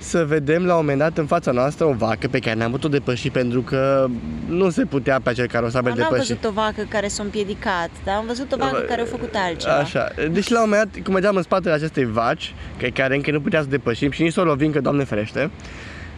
să 0.00 0.24
vedem 0.24 0.64
la 0.64 0.72
un 0.72 0.80
moment 0.80 0.98
dat 0.98 1.18
în 1.18 1.26
fața 1.26 1.50
noastră 1.50 1.84
o 1.84 1.92
vacă 1.92 2.28
pe 2.28 2.38
care 2.38 2.58
n-am 2.58 2.70
putut 2.70 2.90
depăși 2.90 3.30
pentru 3.30 3.62
că 3.62 4.06
nu 4.48 4.70
se 4.70 4.84
putea 4.84 5.20
pe 5.22 5.30
acel 5.30 5.46
carosabil 5.46 5.90
Dar 5.90 5.98
n-am 6.00 6.08
depăși. 6.10 6.28
văzut 6.28 6.44
o 6.44 6.52
vacă 6.52 6.86
care 6.88 7.08
s-a 7.08 7.22
împiedicat, 7.22 7.90
dar 8.04 8.14
am 8.14 8.26
văzut 8.26 8.52
o 8.52 8.56
vacă 8.56 8.84
care 8.88 9.00
a 9.00 9.04
făcut 9.04 9.34
altceva. 9.34 9.74
Așa. 9.74 10.08
Deci 10.30 10.48
la 10.48 10.62
un 10.62 10.68
moment 10.68 10.92
dat, 10.92 11.02
cum 11.02 11.12
mergeam 11.12 11.36
în 11.36 11.42
spatele 11.42 11.74
acestei 11.74 12.04
vaci, 12.04 12.54
pe 12.76 12.88
care 12.88 13.14
încă 13.14 13.30
nu 13.30 13.40
putea 13.40 13.60
să 13.60 13.66
depășim 13.68 14.10
și 14.10 14.22
nici 14.22 14.32
să 14.32 14.40
o 14.40 14.44
lovim, 14.44 14.72
că 14.72 14.80
Doamne 14.80 15.04
ferește, 15.04 15.38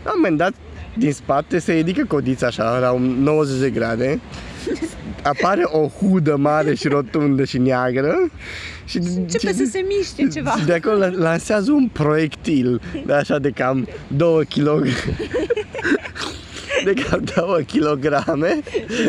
la 0.05 0.11
un 0.11 0.21
moment 0.23 0.37
dat, 0.39 0.53
din 0.97 1.13
spate, 1.13 1.59
se 1.59 1.73
ridică 1.73 2.05
codița 2.09 2.47
așa, 2.47 2.79
la 2.79 2.91
un 2.91 3.03
90 3.03 3.61
de 3.61 3.71
grade, 3.71 4.21
apare 5.23 5.63
o 5.65 5.87
hudă 5.87 6.37
mare 6.37 6.75
și 6.75 6.89
rotundă 6.89 7.45
și 7.45 7.59
neagră 7.59 8.31
și, 8.85 8.99
Începe 9.17 9.53
să 9.53 9.65
se 9.71 9.85
miște 9.99 10.29
ceva. 10.33 10.55
și 10.59 10.65
de 10.65 10.73
acolo 10.73 10.97
la- 10.97 11.11
lansează 11.17 11.73
un 11.73 11.89
proiectil 11.93 12.81
de 13.07 13.13
așa 13.13 13.39
de 13.39 13.51
cam 13.51 13.89
2 14.17 14.45
kg 14.47 14.87
de 16.85 16.93
cam 16.93 17.23
2 17.35 17.65
kg 17.73 18.05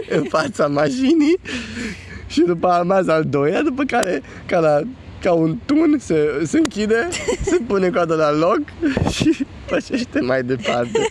în 0.10 0.24
fața 0.30 0.68
mașinii 0.68 1.38
și 2.28 2.42
după 2.42 2.68
aia 2.68 2.80
urmează 2.80 3.12
al 3.12 3.24
doilea, 3.30 3.62
după 3.62 3.84
care 3.84 4.22
ca, 4.46 4.60
la, 4.60 4.80
ca 5.22 5.32
un 5.34 5.58
tun 5.66 5.96
se, 6.00 6.42
se 6.44 6.58
închide, 6.58 7.08
se 7.46 7.58
pune 7.68 7.90
coada 7.90 8.16
la 8.16 8.32
loc 8.32 8.60
și 9.12 9.46
pășește 9.74 10.20
mai 10.20 10.44
departe. 10.54 11.08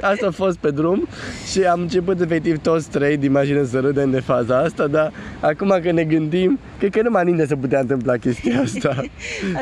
Asta 0.00 0.26
a 0.26 0.30
fost 0.30 0.56
pe 0.56 0.70
drum 0.70 1.08
și 1.50 1.62
am 1.62 1.80
început 1.80 2.20
efectiv 2.20 2.58
toți 2.58 2.90
trei 2.90 3.16
din 3.16 3.32
mașină 3.32 3.64
să 3.64 3.80
râdem 3.80 4.10
de 4.10 4.20
faza 4.20 4.58
asta, 4.58 4.86
dar 4.86 5.12
acum 5.40 5.80
că 5.82 5.92
ne 5.92 6.04
gândim, 6.04 6.58
cred 6.78 6.90
că 6.90 7.02
numai 7.02 7.24
nimeni 7.24 7.48
se 7.48 7.56
putea 7.56 7.80
întâmpla 7.80 8.16
chestia 8.16 8.60
asta. 8.64 9.02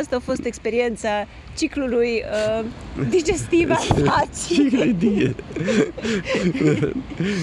Asta 0.01 0.17
a 0.17 0.21
fost 0.25 0.45
experiența 0.45 1.09
ciclului 1.57 2.25
uh, 2.59 2.65
digestiv 3.09 3.71
al 3.71 4.03
vacii. 4.05 4.71
Ce 4.71 4.77
gândire! 4.77 5.35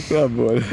Da, 0.10 0.26
bun. 0.36 0.64